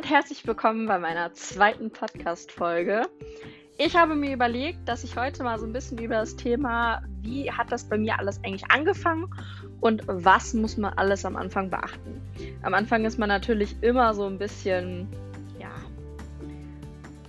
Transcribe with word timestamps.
und 0.00 0.08
herzlich 0.08 0.46
willkommen 0.46 0.86
bei 0.86 0.98
meiner 0.98 1.34
zweiten 1.34 1.90
Podcast-Folge. 1.90 3.02
Ich 3.76 3.94
habe 3.94 4.14
mir 4.14 4.32
überlegt, 4.32 4.88
dass 4.88 5.04
ich 5.04 5.14
heute 5.14 5.42
mal 5.42 5.58
so 5.58 5.66
ein 5.66 5.74
bisschen 5.74 5.98
über 5.98 6.14
das 6.14 6.36
Thema, 6.36 7.02
wie 7.20 7.52
hat 7.52 7.70
das 7.70 7.84
bei 7.84 7.98
mir 7.98 8.18
alles 8.18 8.42
eigentlich 8.42 8.64
angefangen 8.70 9.28
und 9.82 10.02
was 10.06 10.54
muss 10.54 10.78
man 10.78 10.94
alles 10.94 11.26
am 11.26 11.36
Anfang 11.36 11.68
beachten. 11.68 12.18
Am 12.62 12.72
Anfang 12.72 13.04
ist 13.04 13.18
man 13.18 13.28
natürlich 13.28 13.76
immer 13.82 14.14
so 14.14 14.24
ein 14.24 14.38
bisschen, 14.38 15.06
ja, 15.58 15.68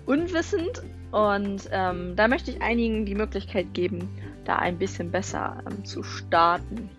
unwissend 0.06 0.82
und 1.12 1.68
ähm, 1.74 2.16
da 2.16 2.30
möchte 2.30 2.52
ich 2.52 2.62
einigen 2.62 3.06
die 3.06 3.16
Möglichkeit 3.16 3.74
geben, 3.74 4.08
da 4.46 4.56
ein 4.56 4.78
bisschen 4.78 5.12
besser 5.12 5.62
ähm, 5.70 5.84
zu 5.84 6.04
starten. 6.04 6.90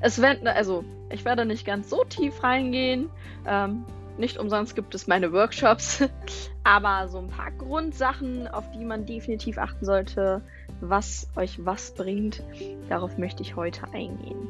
Es 0.00 0.20
wird, 0.20 0.44
also 0.44 0.82
ich 1.08 1.24
werde 1.24 1.44
nicht 1.44 1.64
ganz 1.64 1.88
so 1.88 2.02
tief 2.02 2.42
reingehen. 2.42 3.10
Ähm, 3.46 3.84
nicht 4.20 4.38
umsonst 4.38 4.76
gibt 4.76 4.94
es 4.94 5.06
meine 5.06 5.32
Workshops, 5.32 6.08
aber 6.64 7.08
so 7.08 7.18
ein 7.18 7.28
paar 7.28 7.50
Grundsachen, 7.50 8.46
auf 8.46 8.70
die 8.72 8.84
man 8.84 9.06
definitiv 9.06 9.58
achten 9.58 9.84
sollte, 9.84 10.42
was 10.80 11.28
euch 11.36 11.64
was 11.64 11.92
bringt, 11.94 12.42
darauf 12.88 13.18
möchte 13.18 13.42
ich 13.42 13.56
heute 13.56 13.84
eingehen. 13.92 14.48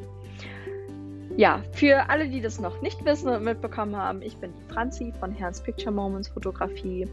Ja, 1.37 1.63
für 1.71 2.09
alle, 2.09 2.27
die 2.27 2.41
das 2.41 2.59
noch 2.59 2.81
nicht 2.81 3.03
wissen 3.05 3.29
und 3.29 3.43
mitbekommen 3.43 3.95
haben, 3.95 4.21
ich 4.21 4.37
bin 4.37 4.51
die 4.53 4.73
Franzi 4.73 5.13
von 5.19 5.31
Herrns 5.31 5.61
Picture 5.61 5.91
Moments 5.91 6.27
Fotografie. 6.27 7.07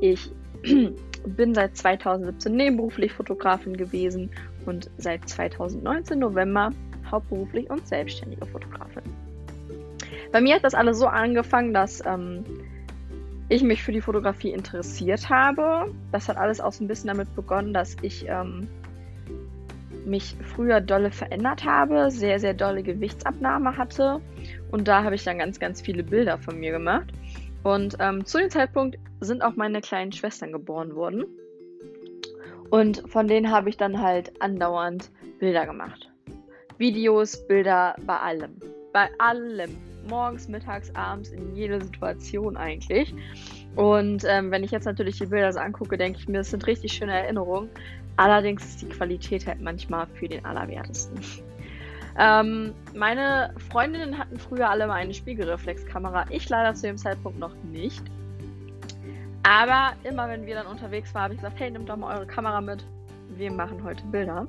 Ich 0.00 0.30
bin 1.26 1.54
seit 1.54 1.76
2017 1.76 2.54
nebenberuflich 2.54 3.12
Fotografin 3.12 3.76
gewesen 3.76 4.30
und 4.64 4.90
seit 4.96 5.28
2019 5.28 6.20
November 6.20 6.70
hauptberuflich 7.10 7.68
und 7.68 7.86
selbstständige 7.86 8.46
Fotografin. 8.46 9.02
Bei 10.34 10.40
mir 10.40 10.56
hat 10.56 10.64
das 10.64 10.74
alles 10.74 10.98
so 10.98 11.06
angefangen, 11.06 11.72
dass 11.72 12.04
ähm, 12.04 12.42
ich 13.48 13.62
mich 13.62 13.84
für 13.84 13.92
die 13.92 14.00
Fotografie 14.00 14.50
interessiert 14.50 15.30
habe. 15.30 15.94
Das 16.10 16.28
hat 16.28 16.36
alles 16.36 16.60
auch 16.60 16.72
so 16.72 16.82
ein 16.82 16.88
bisschen 16.88 17.06
damit 17.06 17.32
begonnen, 17.36 17.72
dass 17.72 17.96
ich 18.02 18.26
ähm, 18.28 18.66
mich 20.04 20.34
früher 20.42 20.80
dolle 20.80 21.12
verändert 21.12 21.64
habe, 21.64 22.10
sehr, 22.10 22.40
sehr 22.40 22.52
dolle 22.52 22.82
Gewichtsabnahme 22.82 23.76
hatte. 23.76 24.20
Und 24.72 24.88
da 24.88 25.04
habe 25.04 25.14
ich 25.14 25.22
dann 25.22 25.38
ganz, 25.38 25.60
ganz 25.60 25.80
viele 25.80 26.02
Bilder 26.02 26.36
von 26.36 26.58
mir 26.58 26.72
gemacht. 26.72 27.12
Und 27.62 27.96
ähm, 28.00 28.24
zu 28.24 28.38
dem 28.38 28.50
Zeitpunkt 28.50 28.98
sind 29.20 29.40
auch 29.40 29.54
meine 29.54 29.82
kleinen 29.82 30.10
Schwestern 30.10 30.50
geboren 30.50 30.96
worden. 30.96 31.26
Und 32.70 33.04
von 33.08 33.28
denen 33.28 33.52
habe 33.52 33.68
ich 33.68 33.76
dann 33.76 34.02
halt 34.02 34.32
andauernd 34.42 35.12
Bilder 35.38 35.64
gemacht. 35.64 36.10
Videos, 36.78 37.46
Bilder, 37.46 37.94
bei 38.04 38.16
allem. 38.16 38.56
Bei 38.92 39.08
allem. 39.20 39.93
Morgens, 40.08 40.48
mittags, 40.48 40.94
abends, 40.94 41.30
in 41.30 41.54
jeder 41.54 41.80
Situation 41.80 42.56
eigentlich. 42.56 43.14
Und 43.76 44.24
ähm, 44.26 44.50
wenn 44.50 44.62
ich 44.64 44.70
jetzt 44.70 44.84
natürlich 44.84 45.18
die 45.18 45.26
Bilder 45.26 45.52
so 45.52 45.58
angucke, 45.58 45.96
denke 45.96 46.18
ich 46.18 46.28
mir, 46.28 46.38
das 46.38 46.50
sind 46.50 46.66
richtig 46.66 46.92
schöne 46.92 47.12
Erinnerungen. 47.12 47.68
Allerdings 48.16 48.64
ist 48.64 48.82
die 48.82 48.88
Qualität 48.88 49.46
halt 49.46 49.60
manchmal 49.60 50.06
für 50.14 50.28
den 50.28 50.44
Allerwertesten. 50.44 51.20
Ähm, 52.16 52.74
meine 52.94 53.52
Freundinnen 53.72 54.16
hatten 54.16 54.38
früher 54.38 54.70
alle 54.70 54.86
mal 54.86 54.94
eine 54.94 55.12
Spiegelreflexkamera. 55.12 56.26
Ich 56.30 56.48
leider 56.48 56.72
zu 56.72 56.86
dem 56.86 56.96
Zeitpunkt 56.96 57.40
noch 57.40 57.56
nicht. 57.72 58.04
Aber 59.42 59.94
immer 60.04 60.28
wenn 60.28 60.46
wir 60.46 60.54
dann 60.54 60.68
unterwegs 60.68 61.12
waren, 61.12 61.24
habe 61.24 61.34
ich 61.34 61.40
gesagt, 61.40 61.58
hey, 61.58 61.72
nimm 61.72 61.86
doch 61.86 61.96
mal 61.96 62.16
eure 62.16 62.26
Kamera 62.28 62.60
mit 62.60 62.84
wir 63.36 63.50
machen 63.50 63.82
heute 63.84 64.04
Bilder. 64.06 64.46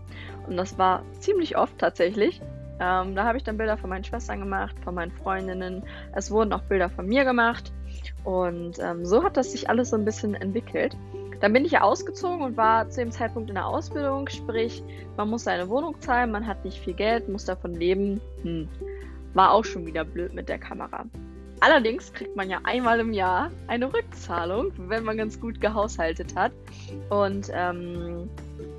Und 0.48 0.58
das 0.58 0.78
war 0.78 1.04
ziemlich 1.20 1.58
oft 1.58 1.78
tatsächlich. 1.78 2.42
Ähm, 2.80 3.16
da 3.16 3.24
habe 3.24 3.38
ich 3.38 3.44
dann 3.44 3.58
Bilder 3.58 3.78
von 3.78 3.90
meinen 3.90 4.04
Schwestern 4.04 4.40
gemacht, 4.40 4.76
von 4.84 4.96
meinen 4.96 5.12
Freundinnen. 5.12 5.84
Es 6.14 6.30
wurden 6.32 6.52
auch 6.54 6.64
Bilder 6.64 6.90
von 6.90 7.06
mir 7.08 7.24
gemacht. 7.24 7.72
Und 8.24 8.80
ähm, 8.80 9.06
so 9.06 9.24
hat 9.24 9.38
das 9.38 9.52
sich 9.52 9.70
alles 9.70 9.92
so 9.92 9.98
ein 9.98 10.06
bisschen 10.06 10.36
entwickelt. 10.36 10.98
Dann 11.40 11.54
bin 11.54 11.66
ich 11.66 11.72
ja 11.72 11.82
ausgezogen 11.82 12.42
und 12.42 12.58
war 12.58 12.90
zu 12.90 13.02
dem 13.02 13.12
Zeitpunkt 13.12 13.50
in 13.50 13.56
der 13.56 13.66
Ausbildung. 13.66 14.28
Sprich, 14.30 14.84
man 15.18 15.30
muss 15.30 15.44
seine 15.44 15.70
Wohnung 15.70 16.00
zahlen, 16.02 16.32
man 16.32 16.48
hat 16.48 16.64
nicht 16.66 16.80
viel 16.80 16.94
Geld, 16.94 17.30
muss 17.30 17.46
davon 17.46 17.74
leben. 17.74 18.20
Hm. 18.44 18.68
War 19.34 19.52
auch 19.52 19.66
schon 19.66 19.86
wieder 19.86 20.06
blöd 20.06 20.34
mit 20.34 20.50
der 20.50 20.58
Kamera. 20.58 21.06
Allerdings 21.62 22.12
kriegt 22.14 22.36
man 22.36 22.50
ja 22.50 22.60
einmal 22.64 23.00
im 23.00 23.14
Jahr 23.14 23.50
eine 23.68 23.92
Rückzahlung, 23.94 24.72
wenn 24.78 25.04
man 25.04 25.18
ganz 25.18 25.40
gut 25.40 25.62
gehaushaltet 25.62 26.36
hat. 26.36 26.52
Und 27.10 27.50
ähm, 27.54 28.30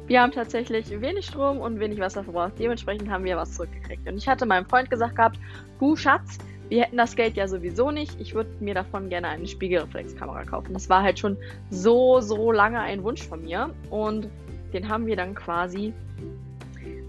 wir 0.06 0.22
haben 0.22 0.32
tatsächlich 0.32 0.88
wenig 1.00 1.26
Strom 1.26 1.58
und 1.58 1.80
wenig 1.80 1.98
Wasser 1.98 2.22
verbraucht. 2.22 2.52
Dementsprechend 2.58 3.10
haben 3.10 3.24
wir 3.24 3.36
was 3.36 3.54
zurückgekriegt. 3.54 4.08
Und 4.08 4.16
ich 4.16 4.28
hatte 4.28 4.46
meinem 4.46 4.66
Freund 4.66 4.88
gesagt 4.88 5.16
gehabt, 5.16 5.38
du 5.80 5.96
Schatz, 5.96 6.38
wir 6.68 6.82
hätten 6.82 6.96
das 6.96 7.16
Geld 7.16 7.36
ja 7.36 7.46
sowieso 7.48 7.90
nicht. 7.90 8.20
Ich 8.20 8.34
würde 8.34 8.50
mir 8.60 8.74
davon 8.74 9.08
gerne 9.08 9.28
eine 9.28 9.46
Spiegelreflexkamera 9.46 10.44
kaufen. 10.44 10.72
Das 10.72 10.88
war 10.88 11.02
halt 11.02 11.18
schon 11.18 11.36
so, 11.70 12.20
so 12.20 12.52
lange 12.52 12.80
ein 12.80 13.02
Wunsch 13.02 13.22
von 13.22 13.42
mir. 13.42 13.74
Und 13.90 14.28
den 14.72 14.88
haben 14.88 15.06
wir 15.06 15.16
dann 15.16 15.34
quasi 15.34 15.92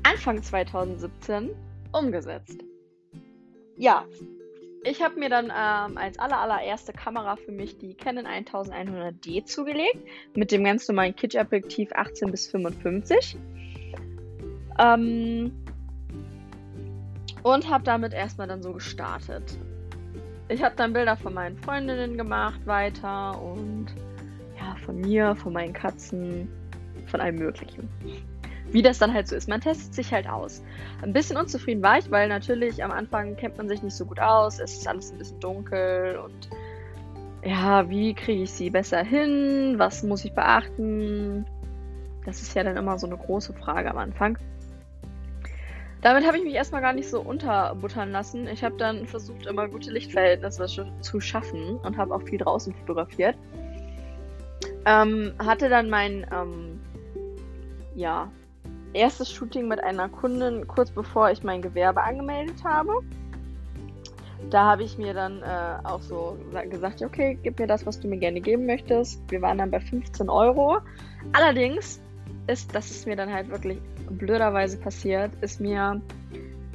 Anfang 0.04 0.42
2017 0.42 1.50
umgesetzt. 1.92 2.64
Ja, 3.78 4.06
ich 4.90 5.02
habe 5.02 5.20
mir 5.20 5.30
dann 5.30 5.46
ähm, 5.46 5.98
als 5.98 6.18
aller, 6.18 6.40
allererste 6.40 6.94
Kamera 6.94 7.36
für 7.36 7.52
mich 7.52 7.78
die 7.78 7.94
Canon 7.94 8.26
1100D 8.26 9.46
zugelegt 9.46 10.00
mit 10.36 10.52
dem 10.52 10.64
ganz 10.64 10.88
normalen 10.88 11.16
Kitsch-Objektiv 11.16 11.92
18 11.94 12.32
bis 12.32 12.48
55. 12.48 13.38
Ähm, 14.80 15.52
und 17.44 17.70
habe 17.70 17.84
damit 17.84 18.14
erstmal 18.14 18.48
dann 18.48 18.62
so 18.62 18.74
gestartet. 18.74 19.58
Ich 20.50 20.64
habe 20.64 20.76
dann 20.76 20.94
Bilder 20.94 21.18
von 21.18 21.34
meinen 21.34 21.58
Freundinnen 21.58 22.18
gemacht 22.18 22.66
weiter 22.66 23.42
und 23.42 23.88
ja, 24.58 24.76
von 24.86 25.02
mir, 25.02 25.36
von 25.36 25.54
meinen 25.54 25.74
Katzen, 25.74 26.50
von 27.08 27.20
allem 27.20 27.36
Möglichen 27.36 27.90
wie 28.72 28.82
das 28.82 28.98
dann 29.00 29.14
halt 29.14 29.28
so 29.28 29.36
ist. 29.36 29.48
Man 29.48 29.62
testet 29.62 29.94
sich 29.94 30.12
halt 30.12 30.28
aus. 30.28 30.64
Ein 31.02 31.14
bisschen 31.14 31.38
unzufrieden 31.38 31.82
war 31.82 31.98
ich, 31.98 32.12
weil 32.12 32.28
natürlich 32.28 32.84
am 32.84 32.92
Anfang 32.92 33.36
kennt 33.36 33.58
man 33.58 33.68
sich 33.68 33.82
nicht 33.82 33.96
so 33.96 34.06
gut 34.06 34.20
aus. 34.20 34.60
Es 34.60 34.78
ist 34.78 34.88
alles 34.88 35.12
ein 35.12 35.18
bisschen 35.18 35.40
dunkel 35.40 36.18
und 36.24 36.50
ja, 37.44 37.90
wie 37.90 38.14
kriege 38.14 38.44
ich 38.44 38.52
sie 38.52 38.70
besser 38.70 39.04
hin? 39.04 39.76
Was 39.78 40.04
muss 40.04 40.26
ich 40.26 40.34
beachten? 40.34 41.46
Das 42.26 42.42
ist 42.42 42.54
ja 42.56 42.64
dann 42.64 42.76
immer 42.76 43.00
so 43.00 43.08
eine 43.08 43.18
große 43.18 43.54
Frage 43.54 43.90
am 43.90 43.98
Anfang. 43.98 44.38
Damit 46.02 46.28
habe 46.28 46.38
ich 46.38 46.44
mich 46.44 46.54
erstmal 46.54 46.82
gar 46.82 46.94
nicht 46.94 47.10
so 47.10 47.22
unterbuttern 47.22 48.12
lassen. 48.12 48.48
Ich 48.48 48.64
habe 48.64 48.76
dann 48.78 49.08
versucht, 49.08 49.46
immer 49.46 49.68
gute 49.68 49.92
Lichtverhältnisse 49.92 50.88
zu 51.02 51.20
schaffen 51.20 51.78
und 51.78 51.98
habe 51.98 52.14
auch 52.14 52.22
viel 52.22 52.38
draußen 52.38 52.74
fotografiert. 52.74 53.36
Ähm, 54.86 55.34
hatte 55.40 55.70
dann 55.70 55.90
mein 55.90 56.26
ähm, 56.32 56.80
ja, 57.96 58.32
erstes 58.94 59.32
Shooting 59.32 59.68
mit 59.68 59.84
einer 59.84 60.10
Kundin 60.10 60.68
kurz 60.68 60.92
bevor 60.92 61.32
ich 61.32 61.44
mein 61.44 61.62
Gewerbe 61.62 62.04
angemeldet 62.04 62.64
habe. 62.64 63.02
Da 64.50 64.66
habe 64.66 64.84
ich 64.84 64.98
mir 64.98 65.14
dann 65.14 65.42
äh, 65.42 65.78
auch 65.84 66.02
so 66.02 66.38
gesagt, 66.70 67.02
okay, 67.02 67.38
gib 67.42 67.60
mir 67.60 67.68
das, 67.68 67.86
was 67.86 68.00
du 68.00 68.08
mir 68.08 68.18
gerne 68.18 68.40
geben 68.40 68.66
möchtest. 68.66 69.20
Wir 69.30 69.42
waren 69.42 69.58
dann 69.58 69.72
bei 69.72 69.80
15 69.80 70.30
Euro. 70.30 70.78
Allerdings 71.34 72.00
ist, 72.46 72.74
das 72.74 72.90
ist 72.92 73.08
mir 73.08 73.16
dann 73.16 73.34
halt 73.34 73.50
wirklich 73.50 73.80
blöderweise 74.10 74.78
passiert, 74.78 75.32
ist 75.42 75.60
mir 75.60 76.02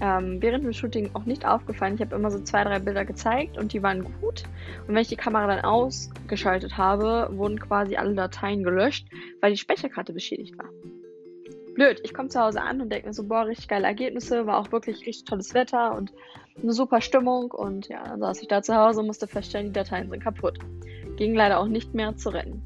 ähm, 0.00 0.42
während 0.42 0.64
dem 0.64 0.72
Shooting 0.72 1.10
auch 1.14 1.24
nicht 1.24 1.46
aufgefallen. 1.46 1.94
Ich 1.94 2.00
habe 2.00 2.16
immer 2.16 2.30
so 2.30 2.40
zwei, 2.40 2.64
drei 2.64 2.78
Bilder 2.78 3.04
gezeigt 3.04 3.56
und 3.56 3.72
die 3.72 3.82
waren 3.82 4.04
gut. 4.20 4.42
Und 4.86 4.94
wenn 4.94 5.02
ich 5.02 5.08
die 5.08 5.16
Kamera 5.16 5.46
dann 5.46 5.64
ausgeschaltet 5.64 6.76
habe, 6.76 7.30
wurden 7.32 7.58
quasi 7.58 7.96
alle 7.96 8.14
Dateien 8.14 8.64
gelöscht, 8.64 9.06
weil 9.40 9.52
die 9.52 9.58
Speicherkarte 9.58 10.12
beschädigt 10.12 10.58
war 10.58 10.68
blöd. 11.74 12.00
Ich 12.04 12.14
komme 12.14 12.28
zu 12.28 12.40
Hause 12.40 12.62
an 12.62 12.80
und 12.80 12.90
denke 12.90 13.08
mir 13.08 13.14
so, 13.14 13.24
boah, 13.24 13.46
richtig 13.46 13.68
geile 13.68 13.86
Ergebnisse, 13.86 14.46
war 14.46 14.58
auch 14.58 14.72
wirklich 14.72 15.06
richtig 15.06 15.24
tolles 15.24 15.54
Wetter 15.54 15.94
und 15.96 16.12
eine 16.60 16.72
super 16.72 17.00
Stimmung. 17.00 17.50
Und 17.50 17.88
ja, 17.88 18.04
dann 18.04 18.20
saß 18.20 18.42
ich 18.42 18.48
da 18.48 18.62
zu 18.62 18.74
Hause 18.74 19.00
und 19.00 19.06
musste 19.06 19.26
feststellen, 19.26 19.68
die 19.68 19.72
Dateien 19.72 20.10
sind 20.10 20.22
kaputt. 20.22 20.58
Ging 21.16 21.34
leider 21.34 21.58
auch 21.60 21.66
nicht 21.66 21.94
mehr 21.94 22.16
zu 22.16 22.30
retten. 22.30 22.62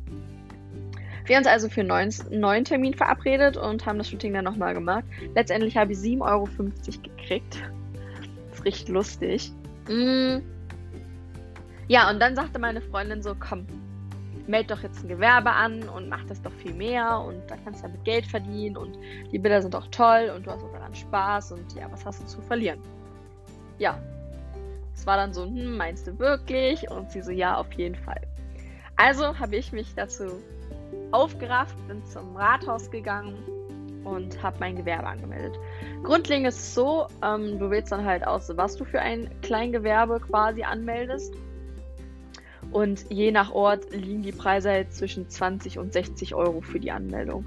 Wir 1.26 1.36
haben 1.36 1.40
uns 1.42 1.48
also 1.48 1.68
für 1.68 1.80
einen 1.80 1.88
neuen, 1.88 2.14
neuen 2.30 2.64
Termin 2.64 2.94
verabredet 2.94 3.56
und 3.56 3.84
haben 3.84 3.98
das 3.98 4.08
Shooting 4.08 4.32
dann 4.32 4.44
nochmal 4.44 4.74
gemacht. 4.74 5.04
Letztendlich 5.34 5.76
habe 5.76 5.92
ich 5.92 5.98
7,50 5.98 6.22
Euro 6.22 6.48
gekriegt. 7.02 7.62
Das 8.50 8.60
ist 8.60 8.64
richtig 8.64 8.88
lustig. 8.88 9.52
Mm. 9.88 10.38
Ja, 11.88 12.10
und 12.10 12.20
dann 12.20 12.36
sagte 12.36 12.60
meine 12.60 12.80
Freundin 12.80 13.22
so, 13.22 13.34
komm, 13.38 13.66
meld 14.48 14.70
doch 14.70 14.82
jetzt 14.82 15.02
ein 15.02 15.08
Gewerbe 15.08 15.50
an 15.50 15.88
und 15.88 16.08
mach 16.08 16.24
das 16.24 16.40
doch 16.42 16.52
viel 16.52 16.74
mehr 16.74 17.20
und 17.20 17.42
da 17.50 17.56
kannst 17.64 17.82
du 17.82 17.88
damit 17.88 18.04
Geld 18.04 18.26
verdienen 18.26 18.76
und 18.76 18.98
die 19.32 19.38
Bilder 19.38 19.62
sind 19.62 19.74
doch 19.74 19.86
toll 19.88 20.32
und 20.34 20.46
du 20.46 20.50
hast 20.50 20.62
auch 20.62 20.72
daran 20.72 20.94
Spaß 20.94 21.52
und 21.52 21.72
ja, 21.74 21.90
was 21.90 22.04
hast 22.04 22.22
du 22.22 22.26
zu 22.26 22.40
verlieren? 22.42 22.80
Ja. 23.78 23.98
Es 24.94 25.06
war 25.06 25.16
dann 25.16 25.32
so, 25.34 25.44
hm, 25.44 25.76
meinst 25.76 26.06
du 26.06 26.18
wirklich? 26.18 26.90
Und 26.90 27.10
sie 27.10 27.20
so, 27.20 27.30
ja, 27.30 27.56
auf 27.56 27.70
jeden 27.74 27.96
Fall. 27.96 28.22
Also 28.96 29.38
habe 29.38 29.56
ich 29.56 29.72
mich 29.72 29.94
dazu 29.94 30.24
aufgerafft, 31.12 31.76
bin 31.86 32.02
zum 32.06 32.34
Rathaus 32.34 32.90
gegangen 32.90 33.36
und 34.04 34.42
habe 34.42 34.56
mein 34.60 34.76
Gewerbe 34.76 35.06
angemeldet. 35.06 35.58
Grundlegend 36.02 36.48
ist 36.48 36.58
es 36.58 36.74
so, 36.74 37.06
ähm, 37.22 37.58
du 37.58 37.70
wählst 37.70 37.92
dann 37.92 38.04
halt 38.04 38.26
aus, 38.26 38.50
was 38.56 38.76
du 38.76 38.84
für 38.84 39.00
ein 39.00 39.28
Kleingewerbe 39.42 40.20
quasi 40.20 40.62
anmeldest. 40.62 41.34
Und 42.76 43.10
je 43.10 43.32
nach 43.32 43.52
Ort 43.52 43.90
liegen 43.94 44.20
die 44.20 44.32
Preise 44.32 44.68
halt 44.68 44.92
zwischen 44.92 45.30
20 45.30 45.78
und 45.78 45.94
60 45.94 46.34
Euro 46.34 46.60
für 46.60 46.78
die 46.78 46.90
Anmeldung. 46.90 47.46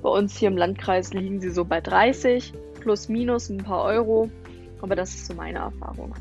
Bei 0.00 0.08
uns 0.08 0.38
hier 0.38 0.48
im 0.48 0.56
Landkreis 0.56 1.12
liegen 1.12 1.38
sie 1.38 1.50
so 1.50 1.66
bei 1.66 1.82
30, 1.82 2.54
plus 2.80 3.10
minus 3.10 3.50
ein 3.50 3.58
paar 3.58 3.84
Euro. 3.84 4.30
Aber 4.80 4.96
das 4.96 5.10
ist 5.10 5.26
so 5.26 5.34
meine 5.34 5.58
Erfahrung. 5.58 6.14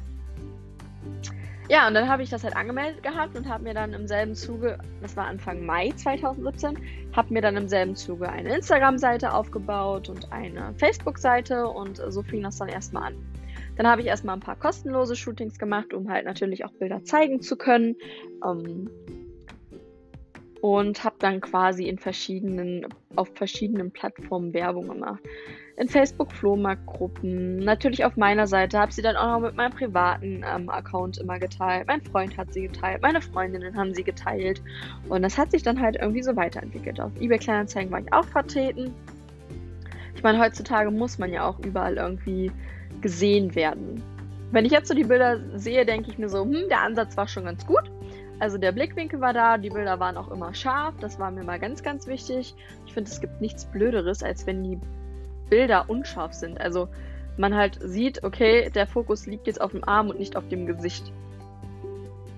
Ja, 1.69 1.88
und 1.88 1.94
dann 1.94 2.09
habe 2.09 2.21
ich 2.21 2.29
das 2.29 2.44
halt 2.44 2.57
angemeldet 2.57 3.01
gehabt 3.01 3.38
und 3.38 3.47
habe 3.47 3.63
mir 3.63 3.73
dann 3.73 3.94
im 3.94 4.07
selben 4.07 4.35
Zuge, 4.35 4.77
das 5.01 5.15
war 5.15 5.27
Anfang 5.27 5.65
Mai 5.65 5.94
2017, 5.95 6.77
habe 7.15 7.33
mir 7.33 7.41
dann 7.41 7.56
im 7.56 7.69
selben 7.69 7.95
Zuge 7.95 8.27
eine 8.27 8.53
Instagram-Seite 8.57 9.33
aufgebaut 9.33 10.09
und 10.09 10.33
eine 10.33 10.73
Facebook-Seite 10.75 11.65
und 11.65 12.01
so 12.09 12.23
fing 12.23 12.44
das 12.44 12.57
dann 12.57 12.67
erstmal 12.67 13.13
an. 13.13 13.15
Dann 13.79 13.87
habe 13.87 14.01
ich 14.01 14.07
erstmal 14.07 14.35
ein 14.35 14.41
paar 14.41 14.57
kostenlose 14.57 15.15
Shootings 15.15 15.57
gemacht, 15.57 15.93
um 15.93 16.09
halt 16.09 16.25
natürlich 16.25 16.65
auch 16.65 16.71
Bilder 16.73 17.01
zeigen 17.05 17.41
zu 17.41 17.55
können. 17.55 17.95
Ähm, 18.45 18.89
und 20.59 21.05
habe 21.05 21.15
dann 21.19 21.39
quasi 21.39 21.87
in 21.87 21.97
verschiedenen, 21.97 22.85
auf 23.15 23.29
verschiedenen 23.35 23.91
Plattformen 23.91 24.53
Werbung 24.53 24.89
gemacht 24.89 25.21
in 25.77 25.87
Facebook-Flohmarktgruppen, 25.87 27.59
natürlich 27.59 28.03
auf 28.03 28.17
meiner 28.17 28.47
Seite, 28.47 28.77
habe 28.77 28.91
sie 28.91 29.01
dann 29.01 29.15
auch 29.15 29.39
noch 29.39 29.39
mit 29.39 29.55
meinem 29.55 29.71
privaten 29.71 30.43
ähm, 30.45 30.69
Account 30.69 31.19
immer 31.19 31.39
geteilt. 31.39 31.87
Mein 31.87 32.01
Freund 32.01 32.37
hat 32.37 32.53
sie 32.53 32.63
geteilt, 32.63 33.01
meine 33.01 33.21
Freundinnen 33.21 33.77
haben 33.77 33.93
sie 33.93 34.03
geteilt 34.03 34.61
und 35.07 35.21
das 35.21 35.37
hat 35.37 35.51
sich 35.51 35.63
dann 35.63 35.79
halt 35.79 35.95
irgendwie 35.95 36.21
so 36.21 36.35
weiterentwickelt. 36.35 36.99
Auf 36.99 37.13
eBay 37.21 37.39
Kleinanzeigen 37.39 37.89
war 37.93 38.01
ich 38.01 38.11
auch 38.11 38.25
vertreten. 38.25 38.93
Ich 40.15 40.21
meine, 40.21 40.37
heutzutage 40.37 40.91
muss 40.91 41.17
man 41.17 41.31
ja 41.31 41.47
auch 41.47 41.59
überall 41.59 41.95
irgendwie 41.95 42.51
gesehen 43.01 43.55
werden. 43.55 44.03
Wenn 44.51 44.65
ich 44.65 44.71
jetzt 44.71 44.87
so 44.87 44.93
die 44.93 45.03
Bilder 45.03 45.39
sehe, 45.55 45.85
denke 45.85 46.09
ich 46.09 46.17
mir 46.17 46.29
so, 46.29 46.43
hm, 46.43 46.69
der 46.69 46.81
Ansatz 46.81 47.15
war 47.17 47.27
schon 47.27 47.45
ganz 47.45 47.65
gut. 47.65 47.91
Also 48.39 48.57
der 48.57 48.71
Blickwinkel 48.71 49.19
war 49.19 49.33
da, 49.33 49.57
die 49.57 49.69
Bilder 49.69 49.99
waren 49.99 50.17
auch 50.17 50.31
immer 50.31 50.53
scharf, 50.53 50.95
das 51.01 51.19
war 51.19 51.29
mir 51.29 51.43
mal 51.43 51.59
ganz, 51.59 51.83
ganz 51.83 52.07
wichtig. 52.07 52.55
Ich 52.85 52.93
finde, 52.93 53.09
es 53.11 53.19
gibt 53.19 53.41
nichts 53.41 53.65
Blöderes, 53.65 54.23
als 54.23 54.47
wenn 54.47 54.63
die 54.63 54.79
Bilder 55.49 55.89
unscharf 55.89 56.33
sind. 56.33 56.59
Also 56.61 56.87
man 57.37 57.55
halt 57.55 57.79
sieht, 57.81 58.23
okay, 58.23 58.69
der 58.69 58.87
Fokus 58.87 59.25
liegt 59.25 59.47
jetzt 59.47 59.59
auf 59.59 59.71
dem 59.71 59.83
Arm 59.83 60.09
und 60.09 60.19
nicht 60.19 60.35
auf 60.35 60.47
dem 60.47 60.65
Gesicht. 60.65 61.11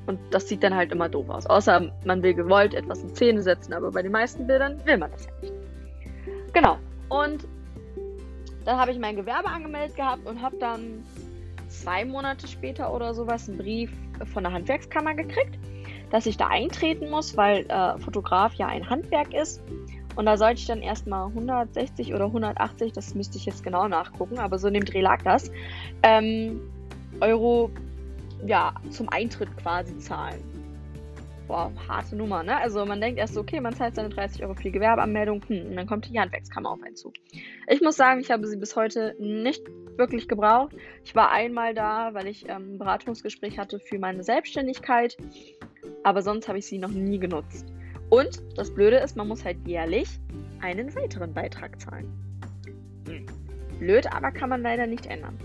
Und 0.08 0.20
das 0.32 0.48
sieht 0.48 0.64
dann 0.64 0.76
halt 0.76 0.92
immer 0.92 1.08
doof 1.08 1.30
aus. 1.30 1.46
Außer 1.46 1.92
man 2.04 2.24
will 2.24 2.34
gewollt 2.34 2.74
etwas 2.74 3.04
in 3.04 3.10
Szene 3.10 3.42
setzen, 3.42 3.74
aber 3.74 3.92
bei 3.92 4.02
den 4.02 4.12
meisten 4.12 4.48
Bildern 4.48 4.84
will 4.86 4.98
man 4.98 5.12
das 5.12 5.26
ja 5.26 5.32
nicht. 5.42 5.54
Genau. 6.54 6.78
Und 7.10 7.48
dann 8.66 8.78
habe 8.78 8.92
ich 8.92 9.00
mein 9.00 9.16
Gewerbe 9.16 9.50
angemeldet 9.50 9.96
gehabt 9.96 10.26
und 10.26 10.42
habe 10.42 10.58
dann 10.58 11.04
zwei 11.70 12.06
Monate 12.06 12.48
später 12.48 12.94
oder 12.94 13.14
sowas 13.14 13.48
einen 13.48 13.58
Brief 13.58 13.92
von 14.34 14.44
der 14.44 14.54
Handwerkskammer 14.54 15.16
gekriegt, 15.16 15.58
dass 16.12 16.26
ich 16.26 16.38
da 16.38 16.48
eintreten 16.48 17.10
muss, 17.10 17.38
weil 17.38 17.66
äh, 17.70 17.98
Fotograf 18.00 18.54
ja 18.56 18.68
ein 18.68 18.90
Handwerk 18.90 19.34
ist 19.34 19.62
und 20.16 20.26
da 20.26 20.38
sollte 20.38 20.60
ich 20.60 20.68
dann 20.68 20.82
erstmal 20.82 21.28
160 21.28 22.14
oder 22.14 22.26
180, 22.26 22.92
das 22.94 23.16
müsste 23.16 23.38
ich 23.38 23.46
jetzt 23.46 23.64
genau 23.64 23.88
nachgucken, 23.88 24.40
aber 24.40 24.60
so 24.60 24.68
in 24.68 24.74
dem 24.74 24.86
Dreh 24.86 25.02
lag 25.02 25.22
das, 25.24 25.52
ähm, 26.04 26.62
Euro 27.22 27.72
ja, 28.46 28.74
zum 28.90 29.10
Eintritt 29.10 29.56
quasi 29.58 29.98
zahlen. 30.00 30.51
Boah, 31.52 31.70
harte 31.86 32.16
Nummer, 32.16 32.44
ne? 32.44 32.56
Also 32.56 32.86
man 32.86 33.02
denkt 33.02 33.20
erst 33.20 33.34
so, 33.34 33.42
okay, 33.42 33.60
man 33.60 33.76
zahlt 33.76 33.96
seine 33.96 34.08
30 34.08 34.42
Euro 34.42 34.54
für 34.54 34.64
die 34.64 34.72
Gewerbeanmeldung, 34.72 35.44
hm, 35.50 35.68
und 35.68 35.76
dann 35.76 35.86
kommt 35.86 36.10
die 36.10 36.18
Handwerkskammer 36.18 36.72
auf 36.72 36.82
einen 36.82 36.96
zu. 36.96 37.12
Ich 37.68 37.82
muss 37.82 37.98
sagen, 37.98 38.22
ich 38.22 38.32
habe 38.32 38.48
sie 38.48 38.56
bis 38.56 38.78
heute 38.78 39.18
nicht 39.20 39.62
wirklich 39.98 40.30
gebraucht. 40.30 40.74
Ich 41.04 41.14
war 41.14 41.30
einmal 41.30 41.74
da, 41.74 42.14
weil 42.14 42.28
ich 42.28 42.48
ähm, 42.48 42.76
ein 42.76 42.78
Beratungsgespräch 42.78 43.60
hatte 43.60 43.80
für 43.80 44.00
meine 44.00 44.24
Selbstständigkeit, 44.24 45.18
aber 46.04 46.22
sonst 46.22 46.48
habe 46.48 46.58
ich 46.58 46.68
sie 46.68 46.78
noch 46.78 46.92
nie 46.92 47.20
genutzt. 47.20 47.66
Und 48.10 48.42
das 48.56 48.74
Blöde 48.74 49.00
ist, 49.00 49.18
man 49.18 49.28
muss 49.28 49.44
halt 49.44 49.58
jährlich 49.68 50.08
einen 50.62 50.96
weiteren 50.96 51.34
Beitrag 51.34 51.82
zahlen. 51.82 52.08
Hm. 53.10 53.26
Blöd, 53.78 54.08
aber 54.10 54.32
kann 54.32 54.48
man 54.48 54.62
leider 54.62 54.88
nicht 54.88 55.06
ändern. 55.06 55.38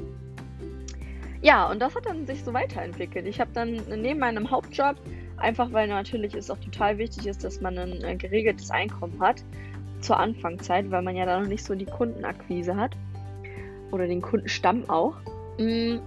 Ja, 1.43 1.69
und 1.69 1.81
das 1.81 1.97
hat 1.97 2.07
dann 2.07 2.27
sich 2.27 2.45
so 2.45 2.55
weiterentwickelt. 2.55 3.27
Ich 3.27 3.41
habe 3.41 3.51
dann 3.53 3.73
neben 3.89 4.21
meinem 4.21 4.53
Hauptjob, 4.53 4.97
einfach 5.39 5.73
weil 5.73 5.89
natürlich 5.89 6.35
es 6.35 6.51
auch 6.51 6.59
total 6.59 6.99
wichtig 6.99 7.27
ist, 7.27 7.45
dass 7.45 7.61
man 7.61 7.79
ein 7.79 8.05
äh, 8.05 8.17
geregeltes 8.17 8.71
Einkommen 8.71 9.21
hat 9.21 9.43
zur 10.01 10.19
Anfangszeit, 10.19 10.91
weil 10.91 11.03
man 11.03 11.17
ja 11.17 11.27
da 11.27 11.41
noch 11.41 11.49
nicht 11.49 11.65
so 11.65 11.75
die 11.75 11.87
Kundenakquise 11.87 12.77
hat 12.77 12.97
oder 13.91 14.07
den 14.07 14.23
Kundenstamm 14.23 14.89
auch. 14.89 15.15
Hm 15.59 16.01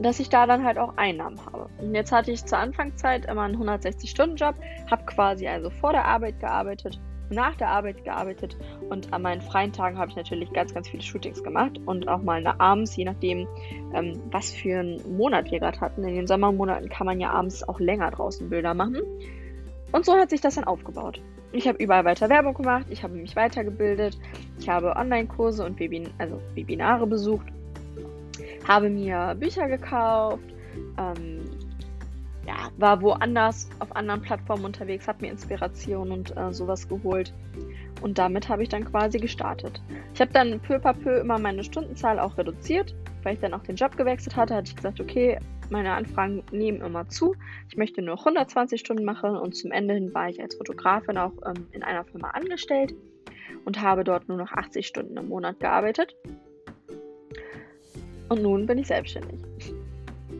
dass 0.00 0.20
ich 0.20 0.28
da 0.28 0.46
dann 0.46 0.64
halt 0.64 0.78
auch 0.78 0.96
Einnahmen 0.96 1.44
habe. 1.44 1.68
Und 1.78 1.94
jetzt 1.94 2.12
hatte 2.12 2.30
ich 2.30 2.44
zur 2.44 2.58
Anfangszeit 2.58 3.26
immer 3.26 3.42
einen 3.42 3.56
160-Stunden-Job, 3.56 4.54
habe 4.90 5.04
quasi 5.06 5.48
also 5.48 5.70
vor 5.70 5.92
der 5.92 6.04
Arbeit 6.04 6.40
gearbeitet, 6.40 7.00
nach 7.30 7.54
der 7.56 7.68
Arbeit 7.68 8.04
gearbeitet 8.04 8.56
und 8.90 9.12
an 9.12 9.22
meinen 9.22 9.40
freien 9.40 9.72
Tagen 9.72 9.98
habe 9.98 10.10
ich 10.10 10.16
natürlich 10.16 10.52
ganz, 10.52 10.74
ganz 10.74 10.88
viele 10.88 11.02
Shootings 11.02 11.42
gemacht 11.42 11.78
und 11.86 12.08
auch 12.08 12.22
mal 12.22 12.46
abends, 12.46 12.96
je 12.96 13.04
nachdem, 13.04 13.46
ähm, 13.94 14.20
was 14.30 14.52
für 14.52 14.80
einen 14.80 15.16
Monat 15.16 15.50
wir 15.50 15.60
gerade 15.60 15.80
hatten. 15.80 16.04
In 16.04 16.14
den 16.14 16.26
Sommermonaten 16.26 16.88
kann 16.88 17.06
man 17.06 17.20
ja 17.20 17.30
abends 17.30 17.66
auch 17.68 17.80
länger 17.80 18.10
draußen 18.10 18.48
Bilder 18.48 18.74
machen. 18.74 19.02
Und 19.92 20.04
so 20.04 20.14
hat 20.14 20.30
sich 20.30 20.40
das 20.40 20.56
dann 20.56 20.64
aufgebaut. 20.64 21.20
Ich 21.52 21.66
habe 21.66 21.82
überall 21.82 22.04
weiter 22.04 22.28
Werbung 22.28 22.54
gemacht, 22.54 22.86
ich 22.90 23.02
habe 23.02 23.14
mich 23.14 23.34
weitergebildet, 23.34 24.18
ich 24.58 24.68
habe 24.68 24.94
Online-Kurse 24.96 25.64
und 25.64 25.80
Webin 25.80 26.10
also 26.18 26.40
Webinare 26.54 27.06
besucht 27.06 27.46
habe 28.68 28.90
mir 28.90 29.34
Bücher 29.40 29.66
gekauft, 29.66 30.44
ähm, 30.98 31.40
ja, 32.48 32.70
war 32.78 33.02
woanders 33.02 33.68
auf 33.78 33.94
anderen 33.94 34.22
Plattformen 34.22 34.64
unterwegs, 34.64 35.06
habe 35.06 35.20
mir 35.20 35.30
Inspiration 35.30 36.10
und 36.10 36.34
äh, 36.34 36.50
sowas 36.50 36.88
geholt. 36.88 37.34
Und 38.00 38.16
damit 38.16 38.48
habe 38.48 38.62
ich 38.62 38.70
dann 38.70 38.86
quasi 38.86 39.18
gestartet. 39.18 39.82
Ich 40.14 40.20
habe 40.20 40.32
dann 40.32 40.58
peu 40.60 40.76
à 40.76 40.94
peu 40.94 41.18
immer 41.20 41.38
meine 41.38 41.62
Stundenzahl 41.62 42.18
auch 42.18 42.38
reduziert, 42.38 42.94
weil 43.22 43.34
ich 43.34 43.40
dann 43.40 43.52
auch 43.52 43.62
den 43.62 43.76
Job 43.76 43.98
gewechselt 43.98 44.34
hatte, 44.34 44.54
hatte 44.54 44.70
ich 44.70 44.76
gesagt, 44.76 44.98
okay, 44.98 45.38
meine 45.68 45.92
Anfragen 45.92 46.42
nehmen 46.50 46.80
immer 46.80 47.06
zu. 47.08 47.34
Ich 47.68 47.76
möchte 47.76 48.00
nur 48.00 48.18
120 48.18 48.80
Stunden 48.80 49.04
machen 49.04 49.36
und 49.36 49.54
zum 49.54 49.70
Ende 49.70 49.92
hin 49.92 50.14
war 50.14 50.30
ich 50.30 50.40
als 50.40 50.54
Fotografin 50.54 51.18
auch 51.18 51.32
ähm, 51.44 51.66
in 51.72 51.82
einer 51.82 52.04
Firma 52.04 52.30
angestellt 52.30 52.94
und 53.66 53.82
habe 53.82 54.04
dort 54.04 54.26
nur 54.26 54.38
noch 54.38 54.52
80 54.52 54.86
Stunden 54.86 55.18
im 55.18 55.28
Monat 55.28 55.60
gearbeitet. 55.60 56.16
Und 58.30 58.40
nun 58.42 58.64
bin 58.64 58.78
ich 58.78 58.86
selbstständig. 58.86 59.44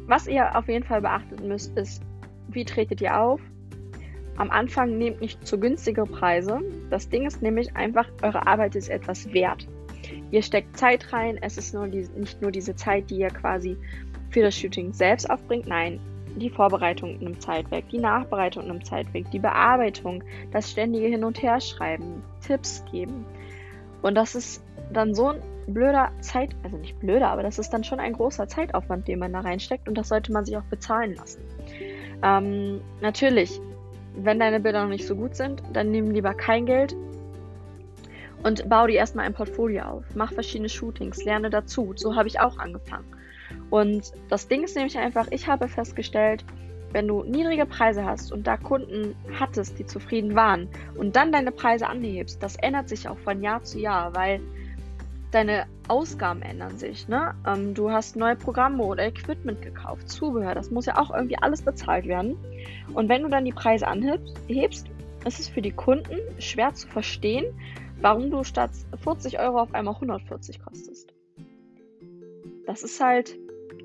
Was 0.08 0.26
ihr 0.26 0.56
auf 0.56 0.68
jeden 0.68 0.84
Fall 0.84 1.02
beachten 1.02 1.46
müsst, 1.46 1.76
ist, 1.76 2.02
wie 2.48 2.64
tretet 2.64 3.02
ihr 3.02 3.20
auf? 3.20 3.40
Am 4.36 4.50
Anfang 4.50 4.96
nehmt 4.96 5.20
nicht 5.20 5.46
zu 5.46 5.60
günstige 5.60 6.04
Preise. 6.04 6.60
Das 6.88 7.10
Ding 7.10 7.26
ist 7.26 7.42
nämlich 7.42 7.76
einfach, 7.76 8.08
eure 8.22 8.46
Arbeit 8.46 8.74
ist 8.74 8.88
etwas 8.88 9.32
wert. 9.34 9.68
Ihr 10.30 10.42
steckt 10.42 10.78
Zeit 10.78 11.12
rein, 11.12 11.38
es 11.42 11.58
ist 11.58 11.74
nur 11.74 11.88
die, 11.88 12.08
nicht 12.16 12.40
nur 12.40 12.50
diese 12.50 12.74
Zeit, 12.74 13.10
die 13.10 13.18
ihr 13.18 13.28
quasi 13.28 13.76
für 14.30 14.40
das 14.40 14.56
Shooting 14.56 14.94
selbst 14.94 15.28
aufbringt. 15.28 15.66
Nein, 15.66 16.00
die 16.36 16.48
Vorbereitung 16.48 17.18
nimmt 17.18 17.42
Zeit 17.42 17.70
weg, 17.70 17.84
die 17.90 17.98
Nachbereitung 17.98 18.66
nimmt 18.66 18.86
Zeit 18.86 19.12
weg, 19.12 19.26
die 19.30 19.38
Bearbeitung, 19.38 20.24
das 20.52 20.70
ständige 20.70 21.08
Hin- 21.08 21.24
und 21.24 21.42
Herschreiben, 21.42 22.22
Tipps 22.46 22.82
geben. 22.90 23.26
Und 24.00 24.14
das 24.14 24.34
ist 24.34 24.62
dann 24.92 25.14
so 25.14 25.28
ein 25.28 25.42
blöder 25.66 26.10
Zeit, 26.20 26.50
also 26.62 26.76
nicht 26.76 26.98
blöder, 26.98 27.28
aber 27.28 27.42
das 27.42 27.58
ist 27.58 27.70
dann 27.70 27.84
schon 27.84 28.00
ein 28.00 28.14
großer 28.14 28.48
Zeitaufwand, 28.48 29.06
den 29.06 29.18
man 29.18 29.32
da 29.32 29.40
reinsteckt 29.40 29.88
und 29.88 29.96
das 29.96 30.08
sollte 30.08 30.32
man 30.32 30.44
sich 30.44 30.56
auch 30.56 30.64
bezahlen 30.64 31.14
lassen. 31.14 31.42
Ähm, 32.22 32.80
natürlich, 33.00 33.60
wenn 34.14 34.38
deine 34.38 34.60
Bilder 34.60 34.82
noch 34.82 34.90
nicht 34.90 35.06
so 35.06 35.14
gut 35.14 35.36
sind, 35.36 35.62
dann 35.72 35.90
nimm 35.90 36.10
lieber 36.10 36.34
kein 36.34 36.66
Geld 36.66 36.96
und 38.42 38.68
bau 38.68 38.86
dir 38.86 38.96
erstmal 38.96 39.26
ein 39.26 39.34
Portfolio 39.34 39.82
auf. 39.82 40.04
Mach 40.14 40.32
verschiedene 40.32 40.68
Shootings, 40.68 41.24
lerne 41.24 41.50
dazu. 41.50 41.92
So 41.96 42.14
habe 42.14 42.28
ich 42.28 42.40
auch 42.40 42.58
angefangen. 42.58 43.06
Und 43.70 44.12
das 44.28 44.48
Ding 44.48 44.62
ist 44.62 44.76
nämlich 44.76 44.96
einfach, 44.98 45.26
ich 45.30 45.48
habe 45.48 45.68
festgestellt, 45.68 46.44
wenn 46.92 47.06
du 47.06 47.22
niedrige 47.22 47.66
Preise 47.66 48.04
hast 48.04 48.32
und 48.32 48.46
da 48.46 48.56
Kunden 48.56 49.14
hattest, 49.38 49.78
die 49.78 49.86
zufrieden 49.86 50.34
waren 50.34 50.68
und 50.96 51.16
dann 51.16 51.32
deine 51.32 51.52
Preise 51.52 51.86
anhebst, 51.86 52.42
das 52.42 52.56
ändert 52.56 52.88
sich 52.88 53.08
auch 53.08 53.18
von 53.18 53.42
Jahr 53.42 53.62
zu 53.62 53.78
Jahr, 53.78 54.14
weil 54.14 54.40
deine 55.30 55.66
Ausgaben 55.88 56.42
ändern 56.42 56.78
sich. 56.78 57.08
Ne? 57.08 57.34
Ähm, 57.46 57.74
du 57.74 57.90
hast 57.90 58.16
neue 58.16 58.36
Programme 58.36 58.82
oder 58.82 59.06
Equipment 59.06 59.62
gekauft, 59.62 60.08
Zubehör, 60.08 60.54
das 60.54 60.70
muss 60.70 60.86
ja 60.86 60.98
auch 60.98 61.10
irgendwie 61.14 61.38
alles 61.38 61.62
bezahlt 61.62 62.06
werden. 62.06 62.36
Und 62.94 63.08
wenn 63.08 63.22
du 63.22 63.28
dann 63.28 63.44
die 63.44 63.52
Preise 63.52 63.86
anhebst, 63.86 64.86
ist 65.24 65.40
es 65.40 65.48
für 65.48 65.62
die 65.62 65.72
Kunden 65.72 66.18
schwer 66.38 66.74
zu 66.74 66.88
verstehen, 66.88 67.46
warum 68.00 68.30
du 68.30 68.44
statt 68.44 68.70
40 69.02 69.38
Euro 69.40 69.60
auf 69.60 69.74
einmal 69.74 69.94
140 69.94 70.62
kostest. 70.62 71.12
Das 72.66 72.82
ist 72.82 73.00
halt 73.00 73.36